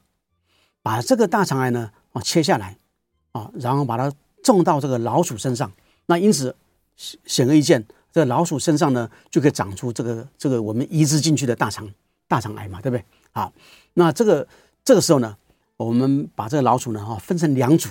[0.83, 2.79] 把这个大肠癌呢啊切下来
[3.33, 4.11] 啊，然后把它
[4.43, 5.71] 种到这个老鼠身上。
[6.07, 6.55] 那因此
[6.97, 11.89] 显而易见，这个老鼠身上呢就可以长出这个这个我们移植进去的大肠
[12.27, 13.05] 大肠癌嘛，对不对？
[13.33, 13.53] 好，
[13.95, 14.49] 那这个
[14.85, 15.37] 这个时候呢。
[15.79, 17.89] 我们把这个老鼠呢啊分成两组，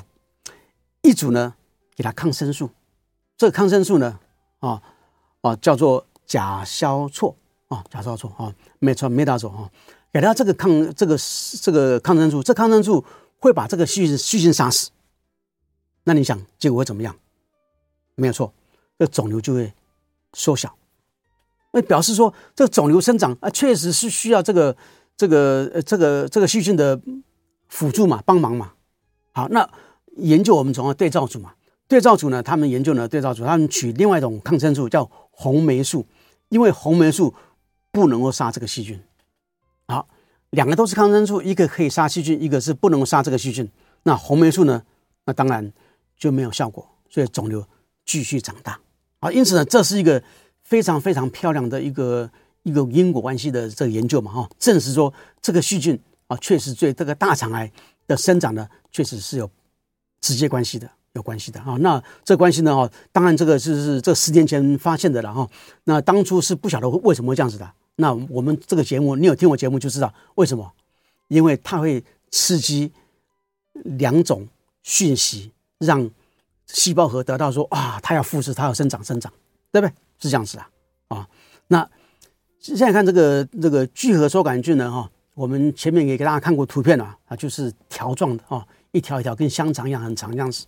[1.01, 1.53] 一组呢
[1.93, 2.69] 给它抗生素，
[3.35, 4.17] 这个抗生素呢
[4.59, 4.81] 啊
[5.41, 7.35] 啊叫做甲硝唑
[7.67, 9.67] 啊甲硝唑啊没错没打错啊，
[10.13, 11.17] 给他这个抗这个
[11.61, 13.03] 这个抗生素，这抗生素
[13.37, 14.91] 会把这个细菌细菌杀死。
[16.05, 17.13] 那你想结果会怎么样？
[18.15, 18.53] 没有错，
[18.97, 19.73] 这肿瘤就会
[20.33, 20.73] 缩小，
[21.73, 24.77] 那表示说这肿瘤生长啊确实是需要这个
[25.17, 27.01] 这个呃这个这个细菌的。
[27.73, 28.73] 辅助嘛，帮忙嘛，
[29.31, 29.65] 好，那
[30.17, 31.53] 研究我们从对照组嘛，
[31.87, 36.05] 对照组呢，他们研究呢，对照组他们取另外一种抗生素叫红霉素，
[36.51, 37.33] 因为红霉素
[37.91, 39.01] 不能够杀这个细菌，
[39.87, 40.07] 好，
[40.51, 43.67] 两个都是抗生素，一个可以杀细菌，一个是不能杀这个细菌，
[44.03, 44.83] 那红霉素呢，
[45.25, 45.73] 那当然
[46.15, 47.65] 就没有效果，所以肿瘤
[48.05, 48.79] 继续长大，
[49.21, 50.21] 啊，因此呢，这是一个
[50.63, 52.29] 非常非常漂亮的一个
[52.61, 55.11] 一个因果关系的这个研究嘛，哈，证实说
[55.41, 55.99] 这个细菌。
[56.27, 57.69] 啊，确实对这个大肠癌
[58.07, 59.51] 的生长呢，确实是有
[60.21, 61.77] 直接关系的，有关系的啊。
[61.79, 65.47] 那这关系呢，哈，当然这个是是这十年前发现的了哈。
[65.85, 67.71] 那当初是不晓得为什么会这样子的。
[67.95, 70.71] 那我们这个节目，你有听我节目就知道为什么，
[71.27, 72.91] 因为它会刺激
[73.73, 74.47] 两种
[74.83, 76.09] 讯息，让
[76.67, 79.31] 细胞核得到说啊，它要复制，它要生长，生长，
[79.71, 79.93] 对不对？
[80.19, 80.65] 是这样子的
[81.09, 81.27] 啊。
[81.67, 81.87] 那
[82.59, 85.09] 现在看这个这个聚合梭杆菌呢，哈。
[85.33, 90.65] 我们前面也给大家看过图片了啊，就是条状的啊，一条一条跟香肠一样很长这样子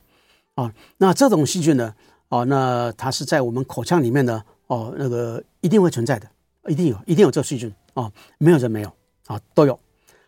[0.56, 0.74] 啊。
[0.98, 1.94] 那这种细菌呢，
[2.30, 6.30] 啊，那它是在我们口腔里面的哦，那个一定会存在的，
[6.68, 8.92] 一定有，一定有这细菌啊，没有人没有
[9.28, 9.80] 啊，都有。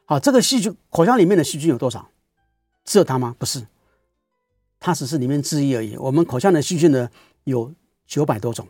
[0.05, 2.07] 好，这个细菌口腔里面的细菌有多少？
[2.83, 3.35] 只有它吗？
[3.39, 3.65] 不是，
[4.79, 5.97] 它只是里面之一而已。
[5.97, 7.09] 我们口腔的细菌呢，
[7.45, 7.73] 有
[8.05, 8.67] 九百多种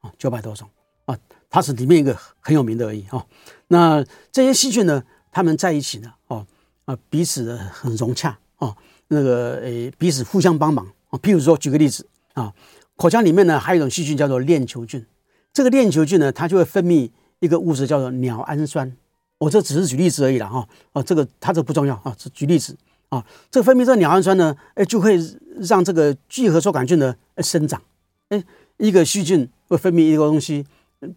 [0.00, 0.68] 啊，九百多种
[1.06, 3.24] 啊，它是里面一个很有名的而已啊。
[3.68, 6.46] 那这些细菌呢，它们在一起呢，哦
[6.84, 8.76] 啊，彼此很融洽啊，
[9.14, 11.18] 那个诶，彼此互相帮忙啊。
[11.20, 12.52] 譬如说，举个例子啊，
[12.96, 15.04] 口腔里面呢，还有一种细菌叫做链球菌。
[15.52, 18.94] 这个链球菌呢，它就会分泌一个物质叫做鸟氨酸。
[19.38, 20.68] 我这只是举例子而已了哈。
[20.92, 22.76] 啊，这个它这不重要啊，是举例子
[23.08, 23.24] 啊。
[23.50, 25.18] 这分泌这个鸟氨酸呢，哎，就会
[25.60, 27.80] 让这个聚合收杆菌呢生长。
[28.28, 28.42] 哎，
[28.78, 30.66] 一个细菌会分泌一个东西，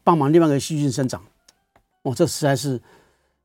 [0.04, 1.24] 帮忙另外一个细菌生长。
[2.04, 2.80] 哦，这实在是，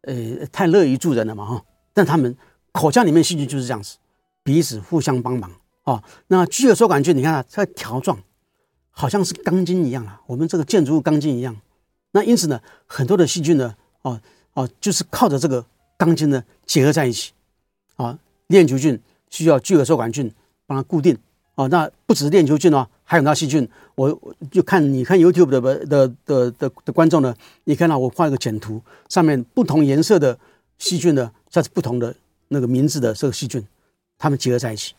[0.03, 1.63] 呃，太乐于助人了嘛哈。
[1.95, 2.37] 但他们
[2.73, 3.97] 口腔里面细菌就是这样子，
[4.43, 5.51] 彼此互相帮忙
[5.83, 6.03] 啊。
[6.29, 8.19] 那聚合收杆菌，你看啊它条状，
[8.91, 10.21] 好像是钢筋一样啊。
[10.27, 11.57] 我们这个建筑物钢筋一样。
[12.13, 14.21] 那因此呢，很多的细菌呢，哦
[14.55, 15.65] 哦，就是靠着这个
[15.97, 17.33] 钢筋呢结合在一起
[17.97, 18.19] 啊。
[18.49, 19.01] 链球菌
[19.31, 20.31] 需要聚合收杆菌
[20.67, 21.17] 帮它固定。
[21.55, 23.69] 哦，那不只是链球菌哦，还有那细菌。
[23.95, 30.39] 我就看你看 YouTube 的的的的的，观众呢，你看到我画一个简图，上面不同颜色的
[30.79, 32.15] 细菌呢，它是不同的
[32.49, 33.63] 那个名字的这个细菌，
[34.23, 34.95] 它们结合在一起。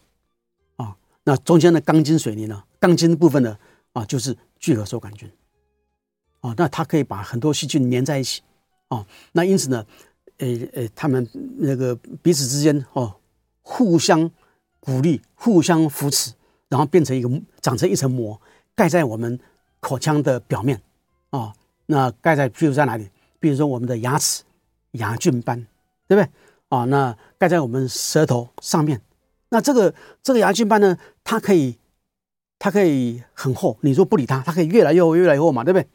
[0.75, 3.57] 啊、那中间的钢筋水泥呢，钢筋部分呢，
[3.93, 5.31] 啊，就是聚合收杆菌。
[6.41, 8.41] 啊、那它可以把很多细菌粘在一起。
[8.89, 9.85] 啊、那因此呢，
[10.39, 11.25] 呃呃，他们
[11.57, 13.15] 那个彼此之间哦，
[13.61, 14.29] 互相
[14.81, 16.33] 鼓励，互相扶持。
[16.67, 17.29] 然后变成一个
[17.61, 18.41] 长成一层膜，
[18.75, 19.39] 盖在我们
[19.79, 20.81] 口腔的表面，
[21.29, 21.53] 啊、
[21.85, 23.09] 那盖在，譬如在哪里？
[23.39, 24.43] 比如说我们的牙齿，
[24.93, 25.65] 牙菌斑，
[26.07, 26.29] 对不对？
[26.69, 28.99] 啊、那盖在我们舌头上面，
[29.53, 31.77] 那这个这个牙菌斑呢，它可以，
[32.57, 35.87] 它可以很厚，你说不理它，它可以越来越厚，越来越厚嘛，对不对？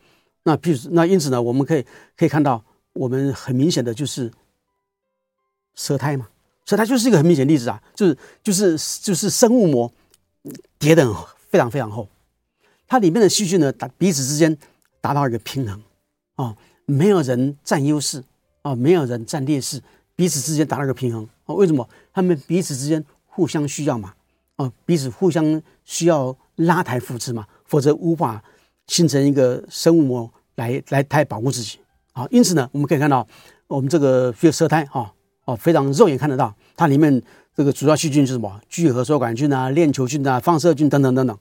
[0.44, 1.84] 那譬如那因此呢，我们可以
[2.16, 4.30] 可以看到，我们很明显的就是
[5.74, 6.28] 舌苔嘛，
[6.64, 9.92] 舌苔就是一个很明显的例子啊，就是就是就是生物膜。
[10.78, 11.12] 叠的
[11.48, 12.08] 非常非常厚，
[12.86, 14.56] 它里面的细菌呢，达彼此之间
[15.00, 15.82] 达到一个平衡
[16.36, 18.22] 啊，没有人占优势
[18.62, 19.82] 啊，没有人占劣势，
[20.14, 21.54] 彼此之间达到一个平衡啊。
[21.54, 21.86] 为什么？
[22.14, 23.04] 他们彼此之间
[23.38, 24.12] 互相需要嘛
[24.56, 28.42] 啊，彼此互相需要拉抬扶持嘛，否则无法
[28.88, 31.78] 形成一个生物膜来来来保护自己
[32.14, 32.26] 啊。
[32.32, 33.24] 因此呢，我们可以看到
[33.68, 37.22] 我们这个血舌苔啊哦，非常肉眼看得到它里面。
[37.54, 38.60] 这个主要细菌是什么？
[38.68, 41.36] 聚合梭杆菌啊、链球菌啊、放射菌等等等等，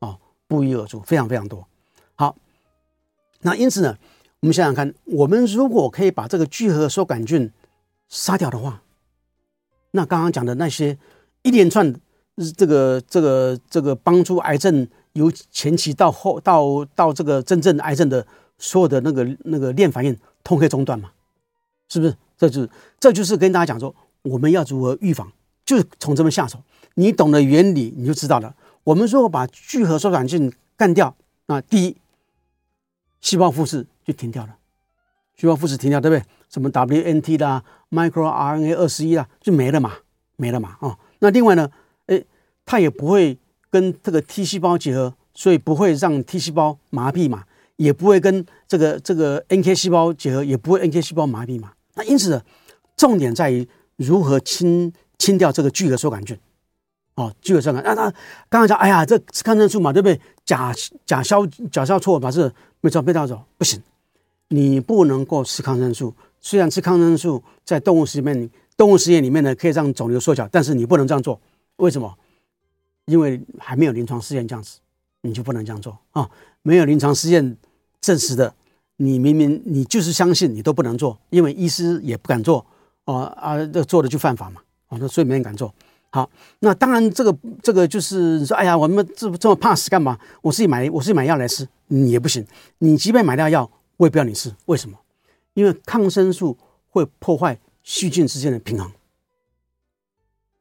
[0.00, 1.64] 啊，不一而足，非常非常多。
[2.16, 2.34] 好，
[3.42, 3.96] 那因此呢，
[4.40, 7.48] 我们想想看，我们如果可以把这个聚合梭杆菌
[8.08, 8.82] 杀掉的话，
[9.92, 10.98] 那刚刚讲的那些
[11.42, 11.94] 一连串
[12.56, 18.26] 这个这个这个帮助癌症由前期到后到到这个真正癌症的
[18.58, 21.10] 所有的那个那个链反应，通可以中断嘛？
[21.88, 22.16] 是不是？
[22.38, 25.30] 这就是这就是跟大家讲说，我们要如何预防。
[25.64, 26.58] 就是从这边下手，
[26.96, 28.54] 你懂得原理，你就知道了。
[28.82, 31.14] 我们如果把聚合缩杆菌干掉，
[31.46, 31.96] 那第一，
[33.20, 34.56] 细胞复制就停掉了，
[35.36, 36.26] 细胞复制停掉，对不对？
[36.48, 39.92] 什么 WNT 啦、microRNA 二十一啦，就没了嘛，
[40.36, 40.98] 没了嘛啊、哦。
[41.22, 41.70] 那另外呢，
[42.06, 42.24] 诶，
[42.66, 43.38] 它也不会
[43.70, 47.44] 跟这个 T 细胞结合，所以不会让 T 细胞麻痹嘛，
[47.76, 51.72] 也不会跟这个这个 NK 细胞结合，也不会 NK 细胞麻痹嘛。
[51.94, 52.42] 那因此呢，
[52.96, 54.92] 重点在于如何清。
[55.18, 56.36] 清掉这个聚合收杆菌，
[57.14, 57.80] 哦，聚合收杆。
[57.84, 58.10] 那他
[58.48, 60.20] 刚刚讲，哎呀，这吃抗生素嘛，对不对？
[60.44, 60.74] 甲
[61.06, 63.80] 甲硝甲硝唑把这没错被盗走，不行，
[64.48, 66.12] 你不能够吃抗生素。
[66.40, 68.50] 虽然吃抗生素在动物实验里面，
[68.82, 71.40] 动物实验里面呢可以让肿瘤缩小，但是你不能这样做。
[71.76, 72.12] 为什么？
[73.04, 74.80] 因为还没有临床试验这样子，
[75.20, 76.28] 你就不能这样做啊、
[76.62, 77.56] 没有临床试验
[78.00, 78.52] 证实的，
[78.96, 82.66] 你明明你就是相信，你都不能做，因为医师也不敢做，
[83.04, 84.60] 哦啊，这做了就犯法嘛。
[84.88, 85.72] 哦，那所以没人敢做。
[86.10, 90.18] 好，那当然，这个这个就是你说，哎呀，我们这这么怕死干嘛？
[90.40, 92.44] 我自己买，我自己买药来吃，你也不行。
[92.78, 94.52] 你即便买到药，我也不要你吃。
[94.66, 94.98] 为什么？
[95.54, 96.58] 因为抗生素
[96.90, 98.90] 会破坏细菌之间的平衡。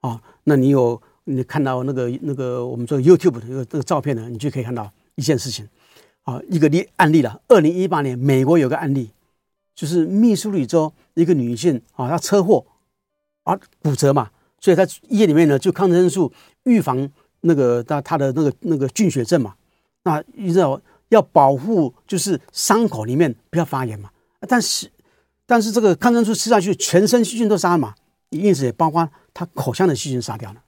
[0.02, 5.68] 啊，那你有你看到那个那个我们做 YouTube 的这个这个照片呢，你就可以看到一件事情。
[6.24, 7.42] 啊，一个例案例了。
[7.48, 9.10] 二零一八年，美国有个案例，
[9.74, 12.66] 就是密苏里州一个女性啊，她车祸。
[13.44, 14.30] 啊，骨折嘛，
[14.60, 16.32] 所以在医院里面呢，就抗生素
[16.64, 19.56] 预防那个她她的那个那个菌血症嘛。
[20.04, 20.80] 那你知道
[21.10, 24.12] 要保护，就是伤口里面不要发炎嘛。
[24.48, 24.88] 但是
[25.52, 27.94] 但是这个抗生素吃下去，全身细菌都杀了嘛，
[28.30, 30.64] 因此也包括他口腔的细菌杀掉了。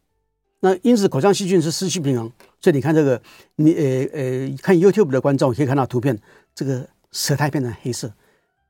[0.59, 2.29] 那因此口腔细菌是失去平衡，
[2.59, 3.21] 所以你看这个，
[3.55, 6.19] 你呃呃看 YouTube 的观众可以看到图片，
[6.53, 8.11] 这个舌苔变成黑色，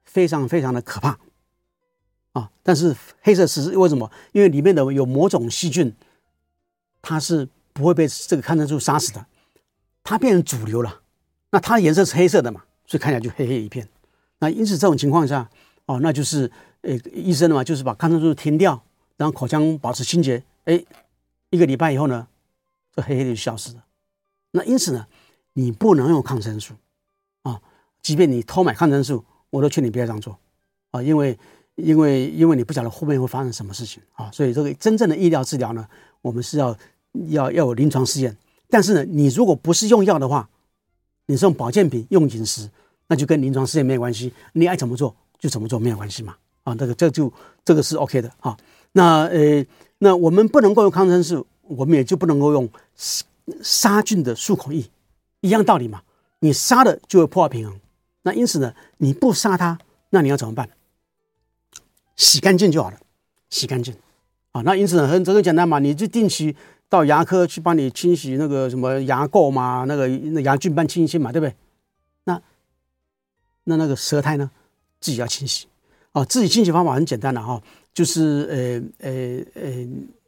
[0.06, 1.18] 非常非常的可怕。
[2.34, 4.12] 啊，但是黑色是为什么？
[4.34, 5.96] 因为里面的有某种细菌，
[7.02, 9.26] 它是不会被这个抗生素杀死的，
[10.04, 11.02] 它变成主流了。
[11.50, 13.90] 那它的颜色是黑色的嘛，所以看起来就黑黑一片。
[14.38, 15.50] 那因此这种情况下，
[15.86, 16.50] 哦，那就是
[16.82, 18.82] 呃，医生的嘛，就是把抗生素停掉，
[19.18, 20.84] 然后口腔保持清洁，哎，
[21.50, 22.28] 一个礼拜以后呢，
[22.96, 23.84] 这黑黑的就消失了。
[24.52, 25.08] 那因此呢，
[25.54, 26.74] 你不能用抗生素
[27.42, 27.60] 啊，
[28.02, 30.38] 即便你偷买抗生素，我都劝你不要这样做
[30.92, 31.38] 啊，因为
[31.76, 35.88] 因为因为你不晓得后面会发生什么事情啊，所以这个真正的医疗治疗呢，
[36.22, 36.78] 我们是要
[37.30, 38.38] 要要有临床试验。
[38.70, 40.50] 但是呢，你如果不是用药的话，
[41.26, 42.70] 你是用保健品、用饮食，
[43.08, 44.34] 那就跟临床试验没有关系。
[44.54, 46.34] 你爱怎么做就怎么做，没有关系嘛。
[46.64, 47.30] 啊，这个这就
[47.66, 48.56] 这个是 OK 的啊。
[48.94, 49.66] 那呃，
[49.98, 52.70] 那我们不能够用抗生素，我们也就不能够用
[53.62, 54.86] 杀菌的漱口液，
[55.42, 56.02] 一样道理嘛。
[56.40, 57.78] 你杀了就会破坏平衡。
[58.22, 59.78] 那因此呢，你不杀它，
[60.12, 60.70] 那你要怎么办？
[62.16, 62.98] 洗干净就好了，
[63.50, 63.94] 洗干净
[64.54, 64.62] 啊。
[64.62, 66.56] 那因此呢，很这个简单嘛，你就定期。
[66.90, 71.56] 到牙科去帮你清洗那个什么牙垢嘛，那个那牙菌斑清一清嘛，对不对？
[72.26, 72.40] 那
[73.64, 74.52] 那那个舌苔呢，
[75.04, 75.68] 自己要清洗
[76.14, 76.24] 啊。
[76.26, 77.62] 自己清洗方法很简单的哈，
[77.94, 78.48] 就是
[79.02, 79.64] 呃呃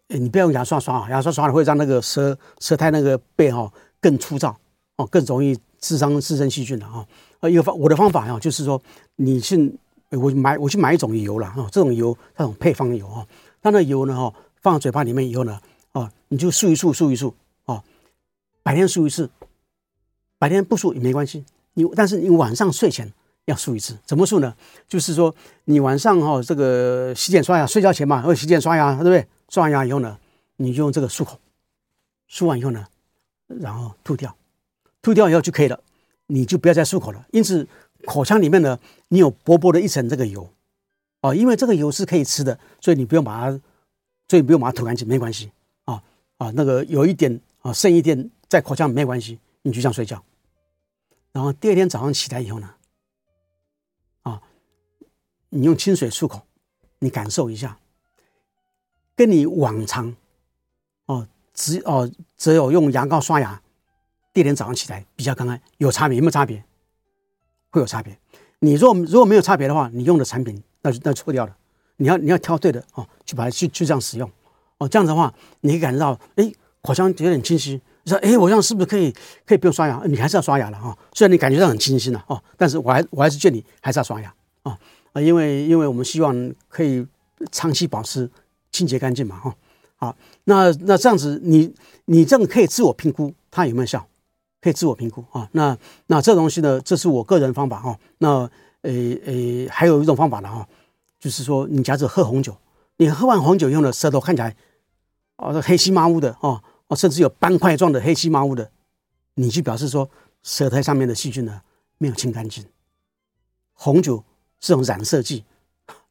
[0.10, 3.72] 呃，你不要用牙刷刷啊，牙刷刷了会让那个舌舌苔那个背哈
[4.02, 4.56] 更粗糙
[4.98, 7.06] 哦，更容易滋生滋生细菌的啊。
[7.40, 8.82] 呃，一个方我的方法哈，就是说
[9.16, 9.74] 你去
[10.10, 13.26] 我买我去买一种油了啊，这种油那种配方油啊，
[13.62, 15.58] 它那油呢哈放到嘴巴里面以后呢。
[15.96, 17.32] 哦，你就漱一漱，漱一漱，
[17.68, 17.82] 哦，
[18.62, 19.30] 白天漱一次，
[20.38, 21.46] 白天不漱也没关系。
[21.74, 23.10] 你但是你晚上睡前
[23.46, 24.56] 要漱一次，怎么漱呢？
[24.88, 25.34] 就是说
[25.66, 29.28] 你晚上哈、哦、这个洗脸刷牙，睡觉前嘛，会洗脸刷牙，对不对？
[29.50, 30.18] 刷完牙以后呢，
[30.58, 31.40] 你就用这个漱口，
[32.30, 32.88] 漱完以后呢，
[33.48, 34.36] 然后吐掉，
[35.02, 35.80] 吐掉以后就可以了，
[36.28, 37.24] 你就不要再漱口了。
[37.32, 37.68] 因此
[38.06, 38.80] 口腔里面呢，
[39.10, 40.50] 你有薄薄的一层这个油，
[41.22, 43.62] 哦，因为这个油是可以吃的，所以你不用把它，
[44.28, 45.52] 所以不用把它吐干净，没关系。
[45.84, 46.02] 啊
[46.38, 50.22] 啊，那个有一点啊，剩一点在口腔没关系，你就这样睡觉。
[51.32, 52.70] 然后第二天早上起来以后呢，
[55.56, 56.42] 你用清水漱口，
[57.00, 57.80] 你感受一下，
[59.16, 60.14] 跟你往常
[61.06, 63.62] 哦，只哦只有用牙膏刷牙，
[64.34, 66.62] 第二天早上起来比较看看有差别，有没有差别？
[67.72, 68.18] 会有差别。
[68.60, 71.56] 你若如果没有差别的话，你用的产品那就那就错掉了。
[71.98, 74.30] 你要你要挑对的哦，去把它去去这样使用。
[74.78, 76.52] 哦，这样子的话，你感觉到，哎，
[76.82, 77.80] 口腔有点清晰。
[78.04, 79.14] 你说，哎，我这样是不是可以
[79.46, 80.02] 可以不用刷牙？
[80.06, 80.98] 你还是要刷牙了哈。
[81.14, 84.34] 虽然你感觉到很清新了哦，但是我还我还是劝你还是要刷牙
[84.64, 84.78] 啊
[85.16, 87.08] 啊，因为因为我们希望可以
[87.50, 88.30] 长期保持
[88.70, 89.56] 清洁干净嘛哈。
[89.96, 94.06] 好，那那这样子你，你这个可以自我评估它有没有效，
[94.60, 95.48] 可以自我评估啊。
[95.54, 97.98] 那那这东西呢，这是我个人方法哈。
[98.18, 98.28] 那
[98.82, 98.92] 呃
[99.26, 100.68] 呃，还有一种方法呢哈，
[101.18, 102.56] 就是说你假设喝红酒。
[102.98, 104.56] 你喝完红酒以后呢，舌头看起来
[105.38, 108.70] 哦，黑漆麻乌的哦，哦，甚至有斑块状的黑漆麻乌的，
[109.36, 110.10] 你就表示说
[110.44, 111.62] 舌苔上面的细菌呢
[111.98, 112.64] 没有清干净。
[113.74, 114.24] 红酒
[114.60, 115.44] 这种染色剂，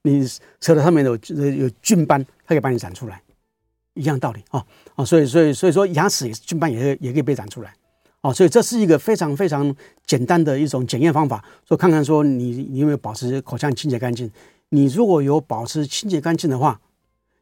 [0.03, 0.27] 你
[0.61, 1.13] 舌头上面有
[1.51, 3.23] 有菌斑，它可以把你染出来，
[3.95, 4.65] 一样道理啊
[4.95, 7.75] 啊，所以所以所以说牙齿也菌斑也也可以被染出来
[8.21, 9.75] 哦，所以这是一个非常非常
[10.07, 14.31] 简单的一种检验方法，说看看说你你有没有保持口腔清洁干净。
[14.71, 16.81] 你如果有保持清洁干净的话，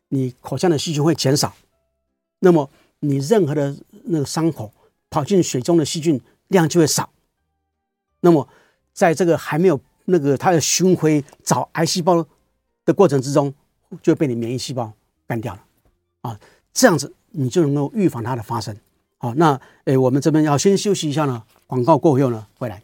[0.08, 1.54] 你口腔的细菌会减少，
[2.40, 2.68] 那么
[3.00, 3.74] 你任何的
[4.04, 4.72] 那个伤口
[5.08, 7.10] 跑进水中的细菌量就会少，
[8.20, 8.46] 那么
[8.92, 12.26] 在这个还没有那个它的巡回找癌细胞
[12.84, 13.52] 的过程之中，
[14.02, 14.92] 就被你免疫细胞
[15.26, 15.60] 干掉了
[16.22, 16.40] 啊，
[16.72, 18.76] 这样子你就能够预防它的发生。
[19.18, 22.82] 好，那诶，我们这边要先休息一下呢，广告过后呢，回来。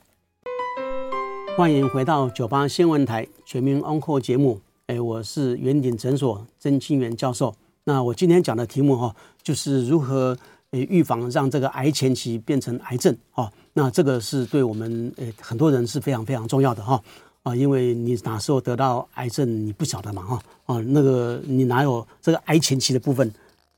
[1.56, 4.60] 欢迎回到九八新闻台全民安扣节目。
[4.86, 7.54] 诶，我是元鼎诊所曾清源教授。
[7.84, 10.38] 那我今天讲的题目哈，就是如何
[10.72, 13.50] 诶预防让这个癌前期变成癌症啊。
[13.72, 17.02] 那这个是对我们诶很多人是非常非常重要的哈
[17.42, 23.32] 啊，因为你哪时候得到癌症你不晓得嘛哈啊，那个你哪有这个癌前期的部分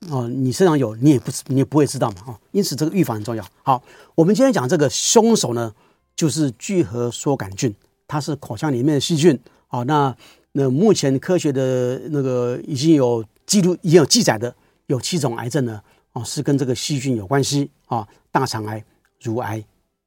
[0.09, 0.27] 哦？
[0.27, 2.39] 你身上有你也不你也不会知道嘛哈。
[2.51, 3.45] 因此这个预防很重要。
[3.63, 3.81] 好，
[4.15, 5.73] 我们今天讲这个凶手呢。
[6.13, 7.73] 就是聚合梭杆菌，
[8.07, 9.39] 它是口腔里面的细菌。
[9.67, 10.15] 好，那
[10.51, 14.53] 那目前科学的那个已经有记录，已经有记载的
[14.85, 15.81] 有七种癌症呢，
[16.13, 18.83] 哦，是跟这个细菌有关系啊，大肠癌、
[19.21, 19.63] 乳癌、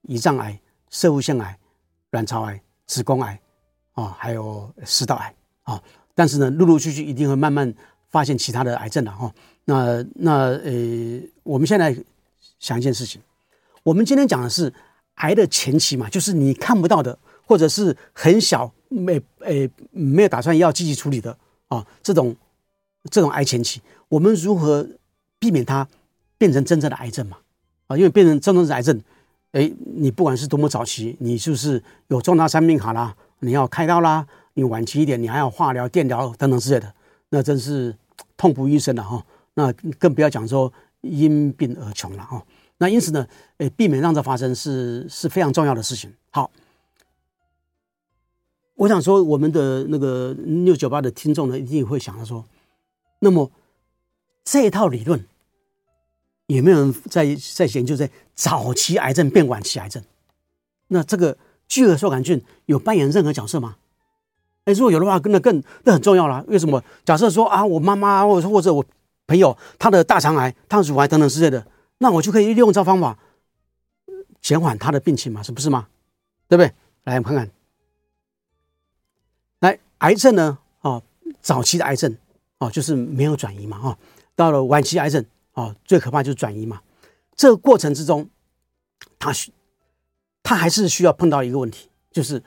[0.09, 0.59] 胰脏癌、
[0.91, 1.59] 摄护腺癌、
[2.11, 3.41] 卵巢癌、子宫癌
[3.93, 5.83] 啊，还有食道癌啊。
[6.15, 7.73] 但是呢，陆陆续续一定会慢慢
[8.11, 9.33] 发现其他的癌症了哈。
[9.65, 11.97] 那那呃，我们现在
[12.59, 13.21] 想一件事情，
[13.83, 14.73] 我们今天讲的是。
[15.19, 21.39] 癌的前期嘛，就是你看不到的，或者是很小，没诶没有打算要积极处理的
[21.69, 22.35] 啊，这种
[23.13, 24.85] 这种癌前期，我们如何
[25.45, 25.87] 避免它
[26.39, 27.37] 变成真正的癌症嘛？
[27.89, 28.99] 啊，因为变成真正的癌症，
[29.53, 36.95] 哎，你不管是多么早期，你就是有重大伤病卡啦，你要开刀啦，你晚期一点，你还要化疗、电疗等等之类的，
[37.29, 37.95] 那真是
[38.39, 39.23] 痛不欲生了哈。
[39.53, 40.73] 那更不要讲说
[41.03, 42.43] 因病而穷了哈。
[42.79, 43.27] 那因此呢，
[43.59, 46.11] 诶，避免让这发生是是非常重要的事情。
[46.31, 46.51] 好，
[48.77, 50.33] 我想说，我们的那个
[50.65, 52.43] 六九八的听众呢，一定会想到说，
[53.19, 53.53] 那么
[54.43, 55.23] 这一套理论。
[56.47, 60.03] 有没有人在在研究在早期癌症变晚期癌症？
[60.89, 61.37] 那这个
[61.67, 63.77] 聚合受杆菌有扮演任何角色吗？
[64.65, 66.45] 哎，如果有的话，那更那很重要了。
[66.49, 66.83] 为什么？
[67.05, 68.85] 假设说啊，我妈妈或者或者我
[69.27, 71.67] 朋友他的大肠癌、他的乳癌等等之类的，
[71.99, 73.19] 那我就可以利用这方法
[74.43, 75.43] 减缓他的病情嘛？
[75.43, 75.89] 是不是吗？
[76.49, 76.73] 对不对？
[77.05, 77.51] 来，我们看看，
[79.61, 80.59] 来癌症呢？
[80.83, 81.03] 哦，
[81.41, 82.15] 早期的癌症
[82.59, 83.79] 哦，就是没有转移嘛？
[83.79, 83.99] 哈，
[84.37, 85.25] 到了晚期癌症。
[85.55, 86.81] 哦，最可怕就是转移嘛。
[87.35, 88.29] 这个过程之中，
[89.19, 89.53] 它需，
[90.43, 92.43] 它还是需要碰到一个问题，就是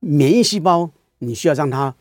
[0.00, 1.94] 免疫细胞，你需要让它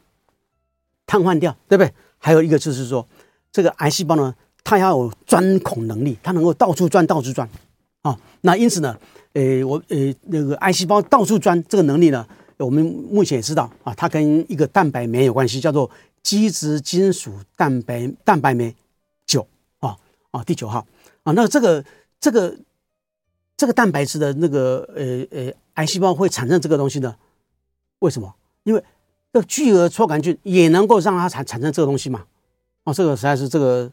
[1.05, 1.93] 瘫痪掉，对不对？
[2.17, 3.07] 还有一个就是说，
[3.51, 4.33] 这个癌细胞呢，
[4.63, 7.47] 它要有钻孔能力，它能够到处钻，到处钻。
[8.03, 8.97] 啊、哦，那因此呢，
[9.33, 15.89] 呃，我呃那个癌细胞到处钻这个能力呢，我们目前也知道啊，它跟一个蛋白酶有关系，叫做
[16.23, 18.75] 基质金属蛋白蛋白酶
[19.25, 19.47] 九。
[20.31, 20.85] 啊，第九号
[21.23, 21.83] 啊，那这个
[22.19, 22.57] 这个
[23.55, 27.15] 这个蛋白质的那个呃呃癌细胞会产生这个东西呢？
[27.99, 28.33] 为什么？
[28.63, 28.83] 因为
[29.31, 32.25] 这聚合搓杆菌也能够让它产产生这个东西嘛？
[32.83, 33.91] 啊，这个实在是这个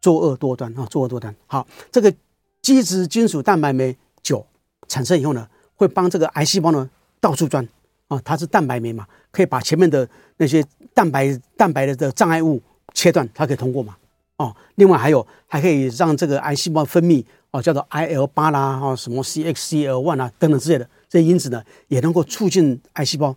[0.00, 1.34] 作恶多端啊，作恶多端。
[1.46, 2.12] 好，这个
[2.60, 4.46] 基质金属蛋白酶九
[4.88, 6.88] 产生以后呢，会帮这个癌细胞呢
[7.20, 7.66] 到处钻
[8.08, 10.64] 啊，它是蛋白酶嘛，可以把前面的那些
[10.94, 12.60] 蛋白蛋白的的障碍物
[12.92, 13.96] 切断，它可以通过嘛。
[14.36, 23.36] 哦，另外还有还可以让这个癌细胞分泌哦，叫做 IL 八啦，哦，什么 CXCL one 啊等等之类的这些因子呢，也能够促进癌细胞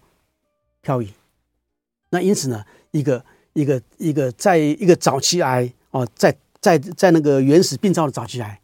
[0.81, 1.13] 漂移。
[2.09, 3.23] 那因此呢，一个
[3.53, 8.61] 一个一个在一个早期癌哦，在在在那个原始病灶的早期癌，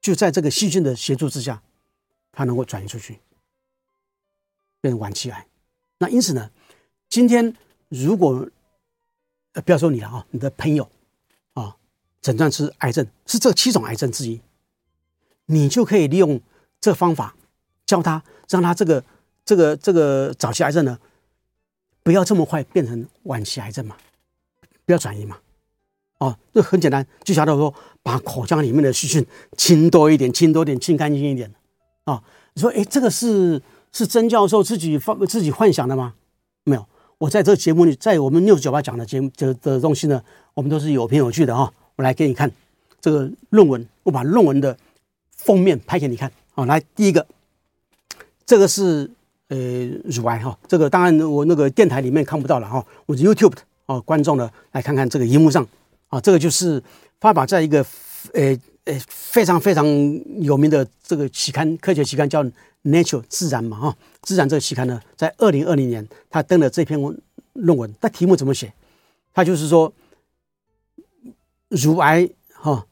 [0.00, 1.62] 就在这个细菌的协助之下，
[2.32, 3.20] 它能够转移出去，
[4.80, 5.46] 变成晚期癌。
[5.98, 6.50] 那因此呢，
[7.08, 7.54] 今天
[7.88, 8.50] 如果
[9.52, 10.90] 呃不要说你了啊，你的朋友。
[12.24, 14.40] 诊断是癌症，是这七种癌症之一，
[15.44, 16.40] 你就可以利用
[16.80, 17.36] 这方法
[17.84, 19.04] 教他，让他这个
[19.44, 20.98] 这个这个早期癌症呢，
[22.02, 23.94] 不要这么快变成晚期癌症嘛，
[24.86, 25.36] 不要转移嘛。
[26.16, 29.26] 哦，这很简单，就晓得说把口腔里面的细菌
[29.58, 31.52] 清多一点，清多一点，清干净一点。
[32.04, 33.60] 啊、你说，哎，这个是
[33.92, 36.14] 是曾教授自己放自己幻想的吗？
[36.64, 36.86] 没有，
[37.18, 40.22] 我在这个节目里，在我们六九八讲的节目的的东西呢，
[40.54, 41.70] 我们都是有凭有据的哈。
[41.96, 42.50] 我来给你看
[43.00, 44.76] 这个论文，我把论文的
[45.36, 46.30] 封面拍给你看。
[46.52, 47.24] 好，来第一个，
[48.44, 49.10] 这个是
[49.48, 49.56] 呃
[50.04, 55.66] 乳癌哈，这个当然我那个电台里面看不到了哈，我 YouTube 的哦，观众呢来看看这个荧幕上
[56.08, 56.82] 啊，这个就是
[57.20, 57.84] 发表在一个
[58.32, 59.86] 呃呃非常非常
[60.40, 62.44] 有名的这个期刊，科学期刊叫
[62.82, 67.16] Nature 自然嘛哈，自然这个期刊呢，在二零二零年他登了这篇文
[67.52, 68.72] 论文，他题目怎么写？
[69.32, 69.92] 他就是说。
[71.74, 72.86] 乳癌哈，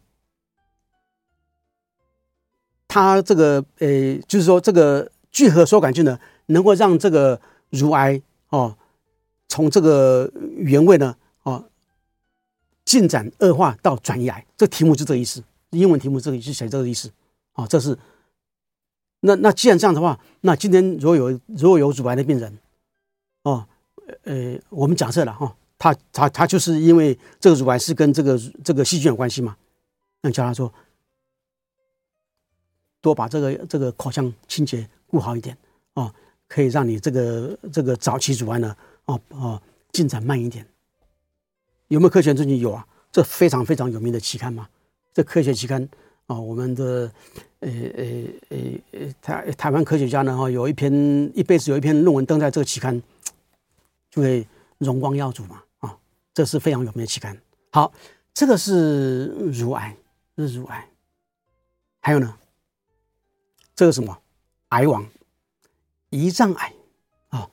[2.88, 8.76] 它这个呃，就是说这个聚合缩杆菌呢，能够让这个乳癌哦，
[9.48, 11.64] 从这个原位呢哦，
[12.84, 14.44] 进展恶化到转移癌。
[14.56, 17.10] 这题目就这个意思，英文题目这里就写这个意思
[17.52, 17.66] 啊。
[17.66, 17.96] 这是
[19.20, 22.58] 那那既然这样的话，那今天如果有如果有乳癌的病人
[23.44, 23.66] 哦，
[24.24, 25.56] 呃，我们假设了哈。
[25.82, 29.56] 他他他就是因为这个乳癌是跟这个这个细菌有关系嘛？
[30.20, 30.72] 那叫他说
[33.00, 35.58] 多把这个这个口腔清洁顾好一点
[35.94, 36.14] 哦，
[36.46, 38.76] 可以让你这个这个早期乳癌呢
[39.06, 39.60] 哦哦
[39.90, 40.64] 进展慢一点。
[41.88, 42.58] 有没有科学证据？
[42.58, 44.68] 有啊，这非常非常有名的期刊嘛。
[45.12, 45.88] 这科学期刊
[46.26, 47.10] 啊、我们的
[47.58, 48.04] 呃呃
[48.50, 48.58] 呃
[48.92, 50.92] 呃台台湾科学家呢哈，有一篇
[51.34, 53.02] 一辈子有一篇论文登在这个期刊，
[54.08, 54.46] 就会
[54.78, 55.60] 荣光耀祖嘛。
[56.34, 57.36] 这是非常有名的期刊。
[57.70, 57.92] 好，
[58.32, 59.96] 这个是乳癌，
[60.36, 60.88] 这是乳癌。
[62.00, 62.34] 还有呢，
[63.74, 64.18] 这个什么
[64.70, 65.06] 癌王，
[66.10, 66.72] 胰脏癌
[67.28, 67.50] 啊、哦，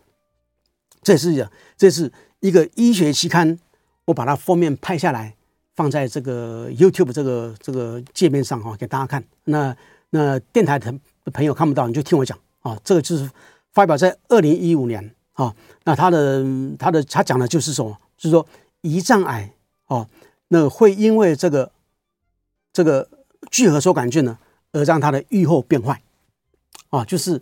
[1.02, 3.60] 这是这是一个医学期刊，
[4.06, 5.36] 我把它封面拍下来，
[5.76, 9.24] 放在这个 YouTube 这个这个界面上哈，给大家看。
[9.44, 9.76] 那
[10.10, 10.92] 那电台的
[11.34, 13.30] 朋友看不到，你就听我讲啊、这个就是
[13.72, 16.44] 发表在二零一五年啊、那他的
[16.78, 17.98] 他的他讲的就是什么？
[18.18, 18.46] 就是说。
[18.82, 19.54] 胰脏癌
[19.88, 20.08] 哦，
[20.48, 21.72] 那会因为这个
[22.72, 23.10] 这个
[23.52, 24.38] 聚合梭杆菌呢，
[24.72, 26.02] 而让它的预后变坏
[26.90, 27.42] 啊，就是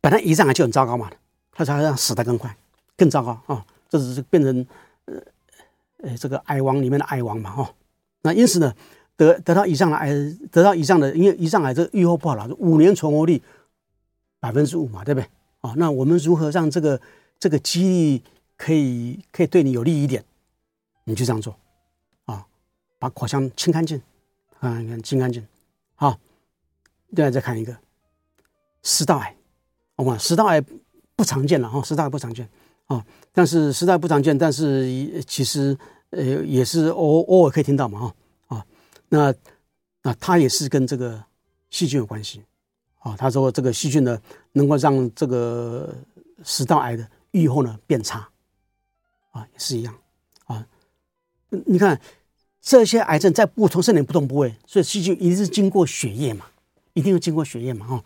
[0.00, 1.10] 本来胰脏癌就很糟糕嘛，
[1.52, 2.56] 它才让死得更快，
[2.96, 4.66] 更糟糕啊，这只是变成
[5.06, 5.14] 呃
[6.02, 7.74] 呃这个癌王里面的癌王嘛，哈。
[8.22, 8.74] 那因此呢，
[9.16, 10.10] 得得到胰脏癌，
[10.50, 13.40] 得到胰脏的，因为胰脏癌这个预后不好了，五年存活率
[14.40, 15.28] 百分之五嘛，对不对？
[15.60, 17.00] 啊，那我们如何让这个
[17.38, 18.22] 这个机率
[18.56, 20.24] 可以可以对你有利一点？
[21.08, 21.58] 你就这样做，
[22.26, 22.46] 啊，
[22.98, 23.98] 把口腔清干净，
[24.60, 25.42] 啊，你看清干净，
[25.94, 26.18] 好，
[27.08, 27.74] 另外再看一个
[28.82, 29.34] 食道癌，
[29.96, 30.62] 我们食道癌
[31.16, 32.46] 不常见了哈，食道癌不常见
[32.88, 33.02] 啊，
[33.32, 35.74] 但是食道癌不常见，但是其实
[36.10, 38.14] 呃也是偶偶尔可以听到嘛哈
[38.56, 38.66] 啊，
[39.08, 39.34] 那
[40.02, 41.24] 那它也是跟这个
[41.70, 42.44] 细菌有关系。
[43.00, 44.20] 啊，他说这个细菌呢，
[44.52, 45.94] 能够让这个
[46.42, 48.28] 食道癌的预后呢变差，
[49.30, 49.96] 啊，也是一样，
[51.50, 52.00] 你看
[52.60, 56.46] 这些癌症在不同身体不同部位，所以细菌一定是经过血液嘛，
[56.94, 58.04] 一定要经过血液嘛，哈，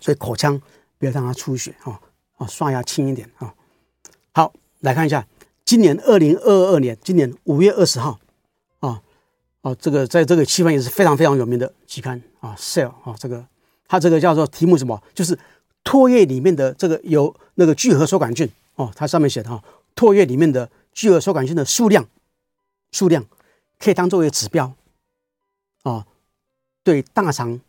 [0.00, 0.60] 所以口腔
[0.98, 2.00] 不要让它出血，哈，
[2.36, 3.54] 啊，刷牙轻一点，啊，
[4.32, 5.26] 好，来看一下，
[5.64, 8.18] 今年二零二二年，今年五月二十号，
[8.80, 9.02] 啊，
[9.62, 13.46] 啊，这个在这个期刊也是非常非常有名的期刊啊，Cell 啊，这个。
[13.90, 15.02] 它这个叫做题目什么？
[15.14, 15.34] 就是
[15.82, 19.64] 唾液里面的这个有那个聚合收杆菌哦，它上面写的哈，
[19.96, 22.06] 唾液里面的聚合收杆菌的数量，
[22.92, 23.24] 数量
[23.78, 24.72] 可以当作为指标
[25.82, 26.06] 啊，
[26.82, 27.60] 对大肠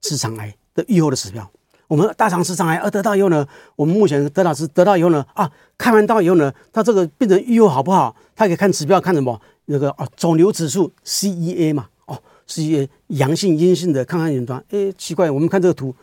[0.00, 1.50] 直肠癌的预后的指标。
[1.88, 3.46] 我们大肠直肠癌而得到以后呢，
[3.76, 8.16] 我们目前得到是得到以后呢啊，开完刀以后呢，它这个病人预后好不好？
[8.34, 9.40] 它可以看指标，看什么？
[9.66, 11.88] 那个啊，肿瘤指数 CEA 嘛。
[12.06, 14.62] 哦是一些阳性、阴性的，看看远端。
[14.70, 15.94] 哎，奇怪，我们看这个图，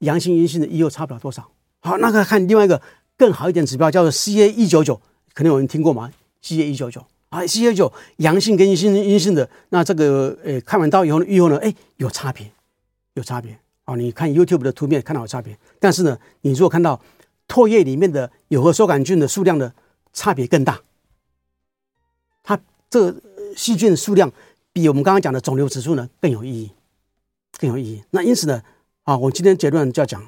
[0.00, 1.48] 阳性、阴性的预后差不了多少。
[1.80, 2.82] 好，那个看另外一个
[3.16, 5.00] 更好一点指标，叫做 CA 一九九，
[5.32, 6.10] 可能有人听过吗
[6.42, 12.50] ？CA 一九九啊，CA 九阳性跟阴性、阴性的，那这个呃，看完刀以后呢，以后呢，哎，有差别，
[13.14, 13.58] 有差别。
[13.84, 17.00] 啊，你看 YouTube 的图片看到有差别，但是呢，你如果看到
[17.46, 19.72] 唾液里面的有核收杆菌的数量的
[20.12, 20.80] 差别更大，
[22.42, 22.60] 它
[22.90, 23.20] 这个
[23.56, 24.32] 细菌数量。
[24.70, 26.70] 比我们刚刚讲的肿瘤指数呢更有意义，
[27.58, 28.04] 更有意义。
[28.10, 28.62] 那因此呢，
[29.02, 30.24] 啊，我今天结论就要讲，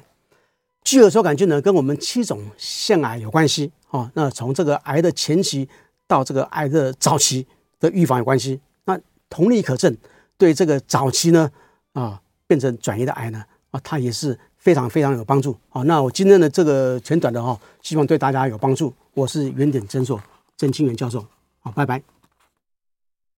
[0.83, 4.11] 聚合收杆菌呢跟我们七种腺癌有关系啊。
[4.13, 5.69] 那从这个癌的前期
[6.11, 7.47] 到这个癌的早期
[7.79, 8.59] 的预防有关系。
[8.83, 8.99] 那
[9.29, 9.95] 同理可证，
[10.37, 11.49] 对这个早期呢
[11.93, 13.41] 啊变成转移的癌呢
[13.71, 15.81] 啊，它也是非常非常有帮助啊。
[15.83, 18.93] 那我今天的这个简短的哈，希望对大家有帮助。
[19.13, 20.21] 我是原点诊所
[20.57, 21.25] 郑清源教授，
[21.61, 22.20] 好，拜拜。